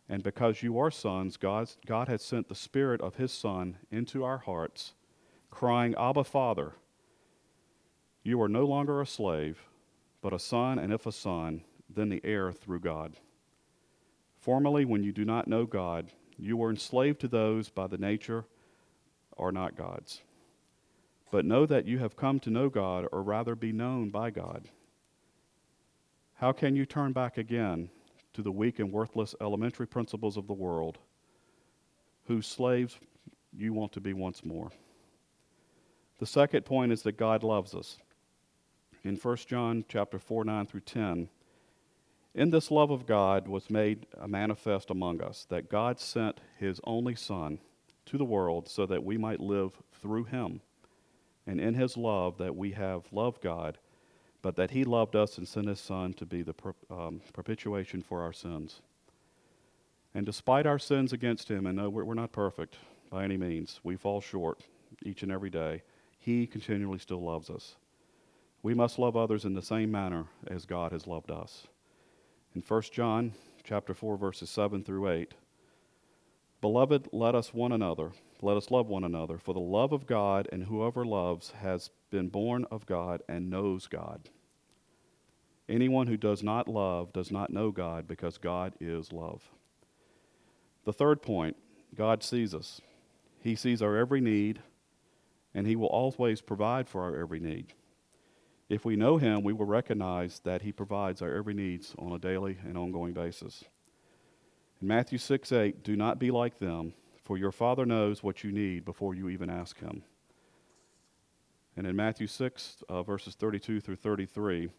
And 0.09 0.23
because 0.23 0.61
you 0.61 0.77
are 0.77 0.91
sons, 0.91 1.37
God, 1.37 1.69
God 1.85 2.09
has 2.09 2.21
sent 2.21 2.49
the 2.49 2.53
Spirit 2.53 2.99
of 2.99 3.15
His 3.15 3.31
Son 3.31 3.77
into 3.89 4.25
our 4.25 4.39
hearts, 4.39 4.93
crying, 5.55 5.95
Abba, 5.97 6.25
Father. 6.25 6.73
You 8.23 8.41
are 8.41 8.49
no 8.49 8.65
longer 8.65 8.99
a 8.99 9.05
slave, 9.05 9.57
but 10.21 10.33
a 10.33 10.39
son, 10.39 10.77
and 10.77 10.91
if 10.91 11.05
a 11.05 11.13
son, 11.13 11.63
then 11.89 12.09
the 12.09 12.19
heir 12.25 12.51
through 12.51 12.81
God. 12.81 13.15
Formerly, 14.37 14.83
when 14.83 15.01
you 15.01 15.13
do 15.13 15.23
not 15.23 15.47
know 15.47 15.65
God, 15.65 16.11
you 16.37 16.57
were 16.57 16.69
enslaved 16.69 17.21
to 17.21 17.29
those 17.29 17.69
by 17.69 17.87
the 17.87 17.97
nature 17.97 18.43
are 19.37 19.53
not 19.53 19.77
God's. 19.77 20.21
But 21.31 21.45
know 21.45 21.65
that 21.65 21.87
you 21.87 21.99
have 21.99 22.17
come 22.17 22.39
to 22.41 22.49
know 22.49 22.67
God, 22.67 23.07
or 23.13 23.23
rather 23.23 23.55
be 23.55 23.71
known 23.71 24.09
by 24.09 24.31
God. 24.31 24.67
How 26.33 26.51
can 26.51 26.75
you 26.75 26.85
turn 26.85 27.13
back 27.13 27.37
again 27.37 27.89
to 28.33 28.41
the 28.41 28.51
weak 28.51 28.79
and 28.79 28.91
worthless 28.91 29.33
elementary 29.39 29.87
principles 29.87 30.35
of 30.35 30.47
the 30.47 30.53
world, 30.53 30.97
whose 32.25 32.45
slaves 32.45 32.99
you 33.57 33.71
want 33.71 33.93
to 33.93 34.01
be 34.01 34.11
once 34.11 34.43
more? 34.43 34.69
The 36.19 36.25
second 36.25 36.65
point 36.65 36.91
is 36.91 37.01
that 37.03 37.17
God 37.17 37.43
loves 37.43 37.73
us. 37.73 37.97
In 39.03 39.15
1 39.17 39.37
John 39.47 39.85
chapter 39.87 40.17
4, 40.17 40.45
9 40.45 40.65
through 40.65 40.81
10, 40.81 41.29
in 42.33 42.49
this 42.49 42.71
love 42.71 42.91
of 42.91 43.05
God 43.05 43.47
was 43.47 43.69
made 43.69 44.05
manifest 44.25 44.89
among 44.89 45.21
us, 45.21 45.45
that 45.49 45.69
God 45.69 45.99
sent 45.99 46.41
his 46.57 46.81
only 46.83 47.15
Son 47.15 47.59
to 48.07 48.17
the 48.17 48.25
world 48.25 48.67
so 48.67 48.85
that 48.85 49.03
we 49.03 49.17
might 49.17 49.39
live 49.39 49.73
through 50.01 50.25
him. 50.25 50.61
And 51.47 51.61
in 51.61 51.75
his 51.75 51.95
love 51.95 52.37
that 52.39 52.55
we 52.55 52.71
have 52.71 53.05
loved 53.11 53.41
God 53.41 53.77
but 54.45 54.57
that 54.57 54.69
he 54.69 54.83
loved 54.83 55.15
us 55.15 55.39
and 55.39 55.47
sent 55.47 55.67
his 55.67 55.79
Son 55.79 56.13
to 56.13 56.23
be 56.23 56.43
the 56.43 56.53
um, 56.91 57.19
perpetuation 57.33 58.03
for 58.03 58.21
our 58.21 58.31
sins. 58.31 58.79
And 60.13 60.23
despite 60.23 60.67
our 60.67 60.77
sins 60.77 61.11
against 61.11 61.49
him, 61.49 61.65
and 61.65 61.75
no, 61.75 61.89
we're, 61.89 62.03
we're 62.03 62.13
not 62.13 62.31
perfect 62.31 62.75
by 63.09 63.23
any 63.23 63.37
means, 63.37 63.79
we 63.83 63.95
fall 63.95 64.21
short 64.21 64.61
each 65.03 65.23
and 65.23 65.31
every 65.31 65.49
day, 65.49 65.81
he 66.25 66.47
continually 66.47 66.97
still 66.97 67.21
loves 67.21 67.51
us. 67.51 67.75
We 68.63 68.73
must 68.73 68.97
love 68.97 69.15
others 69.15 69.45
in 69.45 69.53
the 69.53 69.61
same 69.61 69.91
manner 69.91 70.25
as 70.47 70.65
God 70.65 70.91
has 70.91 71.05
loved 71.05 71.29
us. 71.29 71.67
In 72.55 72.63
1 72.67 72.81
John 72.91 73.33
chapter 73.63 73.93
4 73.93 74.17
verses 74.17 74.49
7 74.49 74.83
through 74.83 75.07
8, 75.07 75.35
Beloved, 76.61 77.09
let 77.11 77.35
us 77.35 77.53
one 77.53 77.71
another, 77.71 78.11
let 78.41 78.57
us 78.57 78.71
love 78.71 78.87
one 78.87 79.03
another, 79.03 79.37
for 79.37 79.53
the 79.53 79.59
love 79.59 79.93
of 79.93 80.07
God 80.07 80.49
and 80.51 80.63
whoever 80.63 81.05
loves 81.05 81.51
has 81.51 81.91
been 82.09 82.29
born 82.29 82.65
of 82.71 82.87
God 82.87 83.21
and 83.29 83.51
knows 83.51 83.85
God. 83.85 84.29
Anyone 85.69 86.07
who 86.07 86.17
does 86.17 86.41
not 86.41 86.67
love 86.67 87.13
does 87.13 87.31
not 87.31 87.51
know 87.51 87.69
God 87.69 88.07
because 88.07 88.39
God 88.39 88.73
is 88.79 89.13
love. 89.13 89.43
The 90.85 90.93
third 90.93 91.21
point 91.21 91.55
God 91.93 92.23
sees 92.23 92.55
us. 92.55 92.81
He 93.43 93.53
sees 93.53 93.83
our 93.83 93.95
every 93.95 94.21
need, 94.21 94.63
and 95.55 95.65
He 95.65 95.75
will 95.75 95.87
always 95.87 96.41
provide 96.41 96.87
for 96.87 97.01
our 97.01 97.19
every 97.19 97.39
need. 97.39 97.73
If 98.67 98.83
we 98.83 98.95
know 98.95 99.17
Him, 99.17 99.41
we 99.41 99.53
will 99.53 99.65
recognize 99.65 100.41
that 100.43 100.61
He 100.61 100.71
provides 100.71 101.21
our 101.21 101.33
every 101.33 101.53
needs 101.53 101.95
on 101.97 102.11
a 102.11 102.19
daily 102.19 102.57
and 102.63 102.77
ongoing 102.77 103.13
basis. 103.13 103.63
In 104.81 104.87
Matthew 104.87 105.17
6 105.17 105.51
8, 105.51 105.83
do 105.83 105.95
not 105.95 106.19
be 106.19 106.29
like 106.29 106.59
them, 106.59 106.93
for 107.23 107.37
your 107.37 107.53
Father 107.53 107.85
knows 107.85 108.21
what 108.21 108.43
you 108.43 108.51
need 108.51 108.83
before 108.83 109.15
you 109.15 109.29
even 109.29 109.49
ask 109.49 109.79
Him. 109.79 110.03
And 111.77 111.87
in 111.87 111.95
Matthew 111.95 112.27
6, 112.27 112.83
uh, 112.89 113.03
verses 113.03 113.35
32 113.35 113.79
through 113.79 113.95
33, 113.95 114.69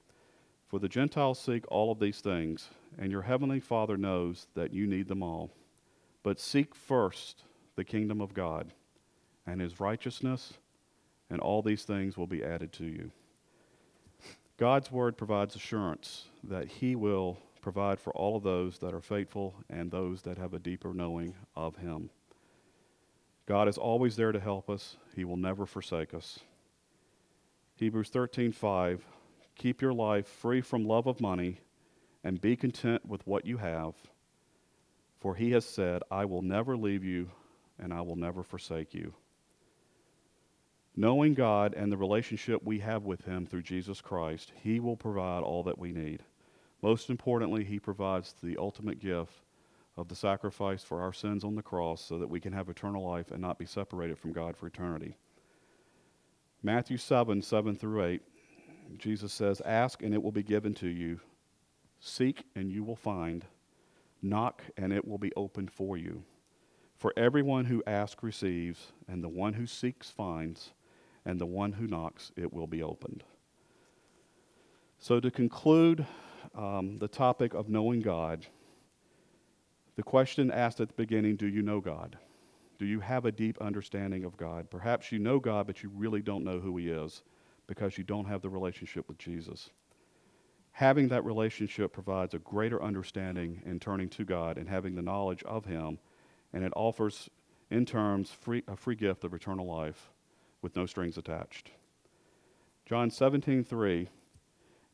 for 0.68 0.78
the 0.78 0.88
Gentiles 0.88 1.38
seek 1.38 1.64
all 1.70 1.90
of 1.90 2.00
these 2.00 2.20
things, 2.20 2.68
and 2.98 3.10
your 3.10 3.22
heavenly 3.22 3.60
Father 3.60 3.96
knows 3.96 4.48
that 4.54 4.74
you 4.74 4.86
need 4.86 5.08
them 5.08 5.22
all. 5.22 5.50
But 6.22 6.40
seek 6.40 6.74
first 6.74 7.44
the 7.76 7.84
kingdom 7.84 8.20
of 8.20 8.34
God 8.34 8.72
and 9.46 9.60
his 9.60 9.78
righteousness, 9.78 10.54
and 11.30 11.40
all 11.40 11.62
these 11.62 11.84
things 11.84 12.16
will 12.16 12.26
be 12.26 12.44
added 12.44 12.72
to 12.74 12.84
you. 12.84 13.10
God's 14.56 14.90
word 14.90 15.16
provides 15.16 15.54
assurance 15.54 16.26
that 16.44 16.68
he 16.68 16.96
will 16.96 17.38
provide 17.60 18.00
for 18.00 18.12
all 18.12 18.36
of 18.36 18.42
those 18.42 18.78
that 18.78 18.94
are 18.94 19.00
faithful 19.00 19.54
and 19.68 19.90
those 19.90 20.22
that 20.22 20.38
have 20.38 20.54
a 20.54 20.58
deeper 20.58 20.94
knowing 20.94 21.34
of 21.54 21.76
him. 21.76 22.10
God 23.46 23.68
is 23.68 23.78
always 23.78 24.16
there 24.16 24.32
to 24.32 24.40
help 24.40 24.70
us. 24.70 24.96
He 25.14 25.24
will 25.24 25.36
never 25.36 25.66
forsake 25.66 26.14
us. 26.14 26.40
Hebrews 27.76 28.10
13:5 28.10 29.00
Keep 29.56 29.82
your 29.82 29.92
life 29.92 30.26
free 30.26 30.60
from 30.60 30.86
love 30.86 31.06
of 31.06 31.20
money 31.20 31.60
and 32.22 32.40
be 32.40 32.56
content 32.56 33.06
with 33.06 33.26
what 33.26 33.46
you 33.46 33.56
have. 33.56 33.94
For 35.18 35.34
he 35.34 35.52
has 35.52 35.64
said, 35.64 36.02
I 36.10 36.24
will 36.24 36.42
never 36.42 36.76
leave 36.76 37.04
you 37.04 37.30
and 37.78 37.92
I 37.92 38.00
will 38.02 38.16
never 38.16 38.42
forsake 38.42 38.94
you. 38.94 39.14
Knowing 40.98 41.34
God 41.34 41.74
and 41.74 41.92
the 41.92 41.96
relationship 41.96 42.62
we 42.64 42.78
have 42.78 43.04
with 43.04 43.22
him 43.26 43.44
through 43.44 43.62
Jesus 43.62 44.00
Christ, 44.00 44.52
he 44.62 44.80
will 44.80 44.96
provide 44.96 45.42
all 45.42 45.62
that 45.64 45.78
we 45.78 45.92
need. 45.92 46.22
Most 46.80 47.10
importantly, 47.10 47.64
he 47.64 47.78
provides 47.78 48.34
the 48.42 48.56
ultimate 48.56 48.98
gift 48.98 49.42
of 49.98 50.08
the 50.08 50.14
sacrifice 50.14 50.82
for 50.82 51.02
our 51.02 51.12
sins 51.12 51.44
on 51.44 51.54
the 51.54 51.62
cross 51.62 52.02
so 52.02 52.18
that 52.18 52.30
we 52.30 52.40
can 52.40 52.52
have 52.52 52.70
eternal 52.70 53.06
life 53.06 53.30
and 53.30 53.42
not 53.42 53.58
be 53.58 53.66
separated 53.66 54.18
from 54.18 54.32
God 54.32 54.56
for 54.56 54.66
eternity. 54.66 55.16
Matthew 56.62 56.96
7 56.96 57.42
7 57.42 57.76
through 57.76 58.04
8, 58.04 58.22
Jesus 58.96 59.34
says, 59.34 59.60
Ask 59.66 60.02
and 60.02 60.14
it 60.14 60.22
will 60.22 60.32
be 60.32 60.42
given 60.42 60.72
to 60.74 60.88
you, 60.88 61.20
seek 62.00 62.44
and 62.54 62.72
you 62.72 62.82
will 62.82 62.96
find, 62.96 63.44
knock 64.22 64.62
and 64.78 64.94
it 64.94 65.06
will 65.06 65.18
be 65.18 65.32
opened 65.36 65.70
for 65.70 65.98
you. 65.98 66.22
For 66.96 67.12
everyone 67.16 67.66
who 67.66 67.82
asks 67.86 68.22
receives, 68.22 68.92
and 69.06 69.22
the 69.22 69.28
one 69.28 69.52
who 69.52 69.66
seeks 69.66 70.10
finds, 70.10 70.72
and 71.26 71.40
the 71.40 71.44
one 71.44 71.72
who 71.72 71.86
knocks 71.86 72.30
it 72.36 72.52
will 72.52 72.68
be 72.68 72.82
opened. 72.82 73.24
So, 74.98 75.20
to 75.20 75.30
conclude 75.30 76.06
um, 76.54 76.98
the 76.98 77.08
topic 77.08 77.52
of 77.52 77.68
knowing 77.68 78.00
God, 78.00 78.46
the 79.96 80.02
question 80.02 80.50
asked 80.50 80.80
at 80.80 80.88
the 80.88 80.94
beginning 80.94 81.36
do 81.36 81.48
you 81.48 81.60
know 81.60 81.80
God? 81.80 82.16
Do 82.78 82.86
you 82.86 83.00
have 83.00 83.24
a 83.24 83.32
deep 83.32 83.58
understanding 83.60 84.24
of 84.24 84.36
God? 84.36 84.70
Perhaps 84.70 85.10
you 85.10 85.18
know 85.18 85.38
God, 85.38 85.66
but 85.66 85.82
you 85.82 85.90
really 85.94 86.22
don't 86.22 86.44
know 86.44 86.60
who 86.60 86.76
He 86.76 86.88
is 86.88 87.22
because 87.66 87.98
you 87.98 88.04
don't 88.04 88.26
have 88.26 88.42
the 88.42 88.48
relationship 88.48 89.08
with 89.08 89.18
Jesus. 89.18 89.70
Having 90.72 91.08
that 91.08 91.24
relationship 91.24 91.92
provides 91.92 92.34
a 92.34 92.38
greater 92.38 92.82
understanding 92.82 93.62
in 93.64 93.80
turning 93.80 94.10
to 94.10 94.24
God 94.24 94.58
and 94.58 94.68
having 94.68 94.94
the 94.94 95.02
knowledge 95.02 95.42
of 95.44 95.64
Him, 95.64 95.98
and 96.52 96.62
it 96.62 96.72
offers, 96.76 97.30
in 97.70 97.86
terms, 97.86 98.30
free, 98.30 98.62
a 98.68 98.76
free 98.76 98.94
gift 98.94 99.24
of 99.24 99.34
eternal 99.34 99.66
life 99.66 100.10
with 100.62 100.76
no 100.76 100.86
strings 100.86 101.18
attached. 101.18 101.70
John 102.84 103.10
17, 103.10 103.64
3, 103.64 104.08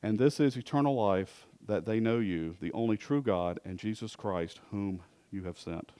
and 0.02 0.18
this 0.18 0.40
is 0.40 0.56
eternal 0.56 0.94
life, 0.94 1.46
that 1.66 1.84
they 1.86 2.00
know 2.00 2.18
you, 2.18 2.56
the 2.60 2.72
only 2.72 2.96
true 2.96 3.22
God, 3.22 3.60
and 3.64 3.78
Jesus 3.78 4.16
Christ, 4.16 4.60
whom 4.70 5.02
you 5.30 5.44
have 5.44 5.58
sent. 5.58 5.92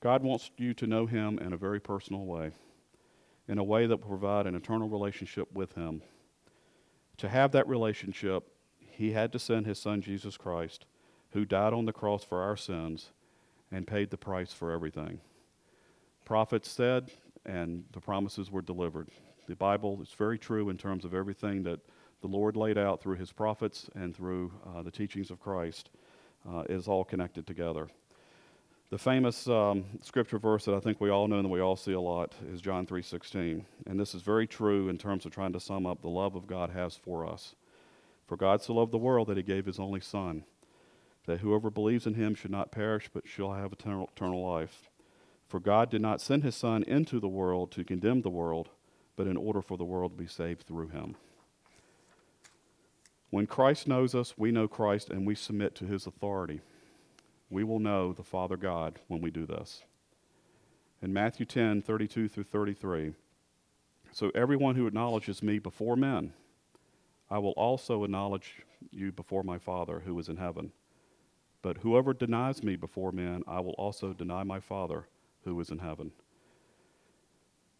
God 0.00 0.22
wants 0.22 0.50
you 0.56 0.74
to 0.74 0.86
know 0.86 1.06
Him 1.06 1.38
in 1.38 1.52
a 1.52 1.56
very 1.56 1.80
personal 1.80 2.24
way, 2.24 2.52
in 3.48 3.58
a 3.58 3.64
way 3.64 3.86
that 3.86 4.00
will 4.00 4.08
provide 4.08 4.46
an 4.46 4.54
eternal 4.54 4.88
relationship 4.88 5.52
with 5.52 5.74
Him. 5.74 6.02
To 7.18 7.28
have 7.28 7.52
that 7.52 7.68
relationship, 7.68 8.44
He 8.78 9.12
had 9.12 9.32
to 9.32 9.38
send 9.38 9.66
His 9.66 9.78
Son, 9.78 10.00
Jesus 10.02 10.36
Christ, 10.36 10.86
who 11.30 11.44
died 11.44 11.72
on 11.72 11.84
the 11.84 11.92
cross 11.92 12.24
for 12.24 12.42
our 12.42 12.56
sins 12.56 13.10
and 13.70 13.86
paid 13.86 14.10
the 14.10 14.16
price 14.16 14.52
for 14.52 14.72
everything. 14.72 15.20
Prophets 16.24 16.70
said, 16.70 17.10
and 17.46 17.84
the 17.92 18.00
promises 18.00 18.50
were 18.50 18.62
delivered. 18.62 19.08
The 19.46 19.56
Bible 19.56 20.00
is 20.02 20.10
very 20.10 20.38
true 20.38 20.68
in 20.68 20.76
terms 20.76 21.04
of 21.04 21.14
everything 21.14 21.62
that 21.62 21.80
the 22.20 22.26
Lord 22.26 22.56
laid 22.56 22.78
out 22.78 23.00
through 23.00 23.16
his 23.16 23.32
prophets 23.32 23.88
and 23.94 24.14
through 24.14 24.52
uh, 24.66 24.82
the 24.82 24.90
teachings 24.90 25.30
of 25.30 25.40
Christ 25.40 25.90
uh, 26.48 26.64
is 26.68 26.88
all 26.88 27.04
connected 27.04 27.46
together. 27.46 27.88
The 28.88 28.98
famous 28.98 29.48
um, 29.48 29.84
scripture 30.02 30.38
verse 30.38 30.64
that 30.64 30.74
I 30.74 30.80
think 30.80 31.00
we 31.00 31.10
all 31.10 31.26
know 31.26 31.36
and 31.36 31.44
that 31.44 31.50
we 31.50 31.60
all 31.60 31.76
see 31.76 31.92
a 31.92 32.00
lot 32.00 32.34
is 32.48 32.60
John 32.60 32.86
3:16, 32.86 33.64
and 33.86 33.98
this 33.98 34.14
is 34.14 34.22
very 34.22 34.46
true 34.46 34.88
in 34.88 34.96
terms 34.96 35.26
of 35.26 35.32
trying 35.32 35.52
to 35.54 35.60
sum 35.60 35.86
up 35.86 36.02
the 36.02 36.08
love 36.08 36.36
of 36.36 36.46
God 36.46 36.70
has 36.70 36.96
for 36.96 37.26
us. 37.26 37.56
For 38.26 38.36
God 38.36 38.62
so 38.62 38.74
loved 38.74 38.92
the 38.92 38.98
world 38.98 39.26
that 39.26 39.36
He 39.36 39.42
gave 39.42 39.66
His 39.66 39.80
only 39.80 40.00
Son, 40.00 40.44
that 41.26 41.40
whoever 41.40 41.68
believes 41.68 42.06
in 42.06 42.14
Him 42.14 42.36
should 42.36 42.52
not 42.52 42.70
perish 42.70 43.10
but 43.12 43.26
shall 43.26 43.52
have 43.54 43.72
eternal, 43.72 44.08
eternal 44.14 44.48
life. 44.48 44.88
For 45.48 45.60
God 45.60 45.90
did 45.90 46.00
not 46.00 46.20
send 46.20 46.42
His 46.42 46.56
Son 46.56 46.82
into 46.84 47.20
the 47.20 47.28
world 47.28 47.70
to 47.72 47.84
condemn 47.84 48.22
the 48.22 48.30
world, 48.30 48.68
but 49.16 49.26
in 49.26 49.36
order 49.36 49.62
for 49.62 49.76
the 49.76 49.84
world 49.84 50.12
to 50.12 50.22
be 50.22 50.28
saved 50.28 50.66
through 50.66 50.88
Him. 50.88 51.16
When 53.30 53.46
Christ 53.46 53.88
knows 53.88 54.14
us, 54.14 54.34
we 54.38 54.50
know 54.50 54.68
Christ 54.68 55.10
and 55.10 55.26
we 55.26 55.34
submit 55.34 55.74
to 55.76 55.84
his 55.84 56.06
authority. 56.06 56.60
We 57.50 57.64
will 57.64 57.80
know 57.80 58.12
the 58.12 58.22
Father 58.22 58.56
God 58.56 58.98
when 59.08 59.20
we 59.20 59.30
do 59.30 59.46
this. 59.46 59.82
In 61.02 61.12
Matthew 61.12 61.44
10 61.44 61.82
32 61.82 62.28
through 62.28 62.44
33, 62.44 63.12
so 64.12 64.30
everyone 64.34 64.76
who 64.76 64.86
acknowledges 64.86 65.42
me 65.42 65.58
before 65.58 65.96
men, 65.96 66.32
I 67.28 67.38
will 67.38 67.50
also 67.52 68.04
acknowledge 68.04 68.64
you 68.90 69.12
before 69.12 69.42
my 69.42 69.58
Father 69.58 70.00
who 70.06 70.18
is 70.18 70.28
in 70.28 70.36
heaven. 70.36 70.72
But 71.60 71.78
whoever 71.78 72.14
denies 72.14 72.62
me 72.62 72.76
before 72.76 73.12
men, 73.12 73.42
I 73.46 73.60
will 73.60 73.72
also 73.72 74.12
deny 74.12 74.44
my 74.44 74.60
Father 74.60 75.08
who 75.46 75.58
is 75.60 75.70
in 75.70 75.78
heaven. 75.78 76.12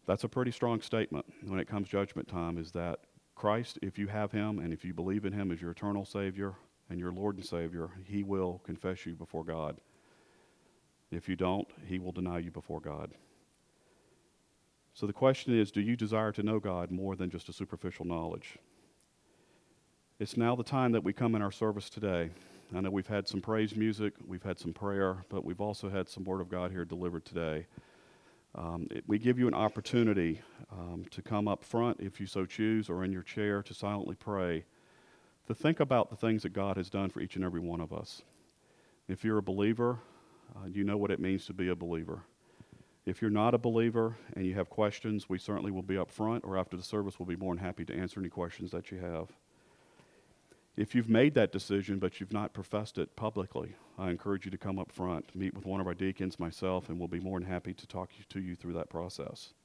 That's 0.07 0.23
a 0.23 0.29
pretty 0.29 0.51
strong 0.51 0.81
statement 0.81 1.25
when 1.45 1.59
it 1.59 1.67
comes 1.67 1.87
judgment 1.87 2.27
time, 2.27 2.57
is 2.57 2.71
that 2.71 3.01
Christ, 3.35 3.77
if 3.83 3.99
you 3.99 4.07
have 4.07 4.31
him 4.31 4.57
and 4.57 4.73
if 4.73 4.83
you 4.83 4.93
believe 4.93 5.25
in 5.25 5.33
him 5.33 5.51
as 5.51 5.61
your 5.61 5.71
eternal 5.71 6.05
Savior 6.05 6.55
and 6.89 6.99
your 6.99 7.11
Lord 7.11 7.35
and 7.35 7.45
Savior, 7.45 7.89
he 8.05 8.23
will 8.23 8.61
confess 8.65 9.05
you 9.05 9.13
before 9.13 9.43
God. 9.43 9.77
If 11.11 11.29
you 11.29 11.35
don't, 11.35 11.67
he 11.85 11.99
will 11.99 12.11
deny 12.11 12.39
you 12.39 12.51
before 12.51 12.79
God. 12.79 13.11
So 14.93 15.05
the 15.05 15.13
question 15.13 15.57
is 15.57 15.69
do 15.69 15.81
you 15.81 15.95
desire 15.95 16.31
to 16.31 16.41
know 16.41 16.59
God 16.59 16.89
more 16.89 17.15
than 17.15 17.29
just 17.29 17.49
a 17.49 17.53
superficial 17.53 18.05
knowledge? 18.05 18.57
It's 20.19 20.35
now 20.35 20.55
the 20.55 20.63
time 20.63 20.93
that 20.93 21.03
we 21.03 21.13
come 21.13 21.35
in 21.35 21.43
our 21.43 21.51
service 21.51 21.89
today. 21.89 22.31
I 22.75 22.81
know 22.81 22.89
we've 22.89 23.07
had 23.07 23.27
some 23.27 23.39
praise 23.39 23.75
music, 23.77 24.13
we've 24.25 24.43
had 24.43 24.59
some 24.59 24.73
prayer, 24.73 25.23
but 25.29 25.45
we've 25.45 25.61
also 25.61 25.89
had 25.89 26.09
some 26.09 26.25
Word 26.25 26.41
of 26.41 26.49
God 26.49 26.71
here 26.71 26.83
delivered 26.83 27.23
today. 27.23 27.65
Um, 28.55 28.87
it, 28.91 29.05
we 29.07 29.19
give 29.19 29.39
you 29.39 29.47
an 29.47 29.53
opportunity 29.53 30.41
um, 30.71 31.05
to 31.11 31.21
come 31.21 31.47
up 31.47 31.63
front 31.63 32.01
if 32.01 32.19
you 32.19 32.25
so 32.25 32.45
choose, 32.45 32.89
or 32.89 33.05
in 33.05 33.11
your 33.11 33.21
chair 33.23 33.63
to 33.63 33.73
silently 33.73 34.15
pray, 34.15 34.65
to 35.47 35.55
think 35.55 35.79
about 35.79 36.09
the 36.09 36.17
things 36.17 36.43
that 36.43 36.49
God 36.49 36.75
has 36.75 36.89
done 36.89 37.09
for 37.09 37.21
each 37.21 37.37
and 37.37 37.45
every 37.45 37.61
one 37.61 37.79
of 37.79 37.93
us. 37.93 38.21
If 39.07 39.23
you're 39.23 39.37
a 39.37 39.43
believer, 39.43 39.99
uh, 40.53 40.67
you 40.67 40.83
know 40.83 40.97
what 40.97 41.11
it 41.11 41.21
means 41.21 41.45
to 41.45 41.53
be 41.53 41.69
a 41.69 41.75
believer. 41.75 42.23
If 43.05 43.21
you're 43.21 43.31
not 43.31 43.53
a 43.53 43.57
believer 43.57 44.17
and 44.35 44.45
you 44.45 44.55
have 44.55 44.69
questions, 44.69 45.29
we 45.29 45.37
certainly 45.37 45.71
will 45.71 45.83
be 45.83 45.97
up 45.97 46.11
front, 46.11 46.43
or 46.43 46.57
after 46.57 46.75
the 46.75 46.83
service, 46.83 47.17
we'll 47.17 47.27
be 47.27 47.37
more 47.37 47.55
than 47.55 47.63
happy 47.63 47.85
to 47.85 47.95
answer 47.95 48.19
any 48.19 48.27
questions 48.27 48.71
that 48.71 48.91
you 48.91 48.97
have. 48.97 49.29
If 50.77 50.93
you've 50.93 51.09
made 51.09 51.33
that 51.33 51.51
decision 51.51 51.97
but 51.97 52.19
you've 52.19 52.31
not 52.31 52.53
professed 52.53 52.99
it 52.99 53.15
publicly, 53.15 53.75
I 53.97 54.11
encourage 54.11 54.45
you 54.45 54.51
to 54.51 54.59
come 54.59 54.77
up 54.77 54.91
front, 54.91 55.35
meet 55.35 55.55
with 55.55 55.65
one 55.65 55.81
of 55.81 55.87
our 55.87 55.95
deacons, 55.95 56.39
myself, 56.39 56.89
and 56.89 56.99
we'll 56.99 57.07
be 57.07 57.19
more 57.19 57.39
than 57.39 57.49
happy 57.49 57.73
to 57.73 57.87
talk 57.87 58.11
to 58.29 58.39
you 58.39 58.55
through 58.55 58.73
that 58.73 58.87
process. 58.87 59.55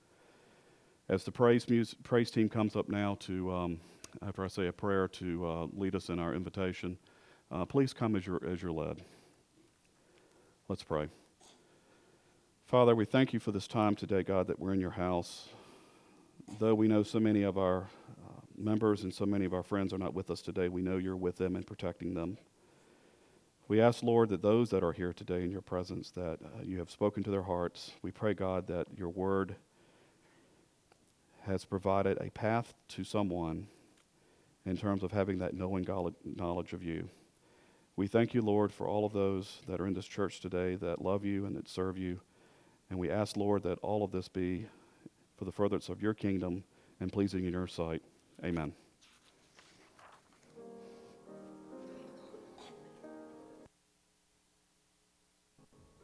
As 1.11 1.25
the 1.25 1.31
praise, 1.31 1.69
music, 1.69 2.03
praise 2.03 2.31
team 2.31 2.49
comes 2.49 2.77
up 2.77 2.89
now 2.89 3.19
to, 3.21 3.53
um, 3.53 3.81
after 4.27 4.43
I 4.43 4.49
say 4.49 4.69
a 4.69 4.73
prayer, 4.73 5.07
to 5.09 5.47
uh, 5.47 5.67
lead 5.75 5.95
us 5.95 6.09
in 6.09 6.19
our 6.19 6.35
invitation, 6.35 6.97
uh, 7.51 7.67
please 7.67 7.93
come 7.93 8.17
as 8.17 8.27
you're, 8.27 8.43
as 8.49 8.63
you're 8.63 8.73
led. 8.73 9.03
Let's 10.69 10.83
pray. 10.83 11.09
Father, 12.65 12.95
we 12.95 13.05
thank 13.05 13.35
you 13.35 13.39
for 13.39 13.53
this 13.53 13.67
time 13.67 13.97
today, 13.97 14.23
God, 14.23 14.47
that 14.47 14.59
we're 14.59 14.73
in 14.73 14.81
your 14.81 14.93
house. 14.93 15.51
Though 16.59 16.75
we 16.75 16.89
know 16.89 17.03
so 17.03 17.21
many 17.21 17.43
of 17.43 17.59
our 17.59 17.89
members 18.59 19.03
and 19.03 19.13
so 19.13 19.27
many 19.27 19.45
of 19.45 19.55
our 19.55 19.63
friends 19.63 19.93
are 19.93 19.99
not 19.99 20.15
with 20.15 20.31
us 20.31 20.43
today, 20.43 20.69
we 20.69 20.83
know 20.83 20.97
you're 20.97 21.17
with 21.17 21.37
them 21.37 21.57
and 21.57 21.67
protecting 21.67 22.15
them. 22.15 22.39
We 23.69 23.81
ask, 23.81 24.03
Lord, 24.03 24.29
that 24.31 24.43
those 24.43 24.71
that 24.71 24.83
are 24.83 24.93
here 24.93 25.13
today 25.13 25.43
in 25.43 25.51
your 25.51 25.63
presence, 25.63 26.11
that 26.11 26.39
uh, 26.45 26.63
you 26.63 26.79
have 26.79 26.91
spoken 26.91 27.23
to 27.23 27.31
their 27.31 27.43
hearts. 27.43 27.93
We 28.03 28.11
pray, 28.11 28.35
God, 28.35 28.67
that 28.67 28.87
your 28.97 29.09
word 29.09 29.57
has 31.47 31.65
provided 31.65 32.19
a 32.21 32.31
path 32.31 32.75
to 32.89 33.05
someone 33.05 33.69
in 34.65 34.77
terms 34.77 35.03
of 35.03 35.13
having 35.13 35.39
that 35.39 35.55
knowing 35.55 35.87
knowledge 36.25 36.73
of 36.73 36.83
you. 36.83 37.09
We 37.97 38.07
thank 38.07 38.35
you, 38.35 38.43
Lord, 38.43 38.73
for 38.73 38.87
all 38.87 39.05
of 39.05 39.13
those 39.13 39.61
that 39.67 39.81
are 39.81 39.87
in 39.87 39.95
this 39.95 40.07
church 40.07 40.41
today 40.41 40.77
that 40.77 41.03
love 41.03 41.25
you 41.25 41.47
and 41.47 41.57
that 41.57 41.69
serve 41.69 41.99
you. 41.99 42.21
And 42.91 42.99
we 42.99 43.11
ask, 43.11 43.37
Lord, 43.37 43.63
that 43.65 43.79
all 43.81 44.05
of 44.05 44.13
this 44.13 44.29
be 44.29 44.67
for 45.37 45.45
the 45.45 45.53
furtherance 45.53 45.89
of 45.89 46.03
your 46.03 46.15
kingdom 46.15 46.65
and 47.01 47.13
pleasing 47.13 47.45
in 47.45 47.53
your 47.53 47.67
sight. 47.67 48.03
Amen. 48.45 48.82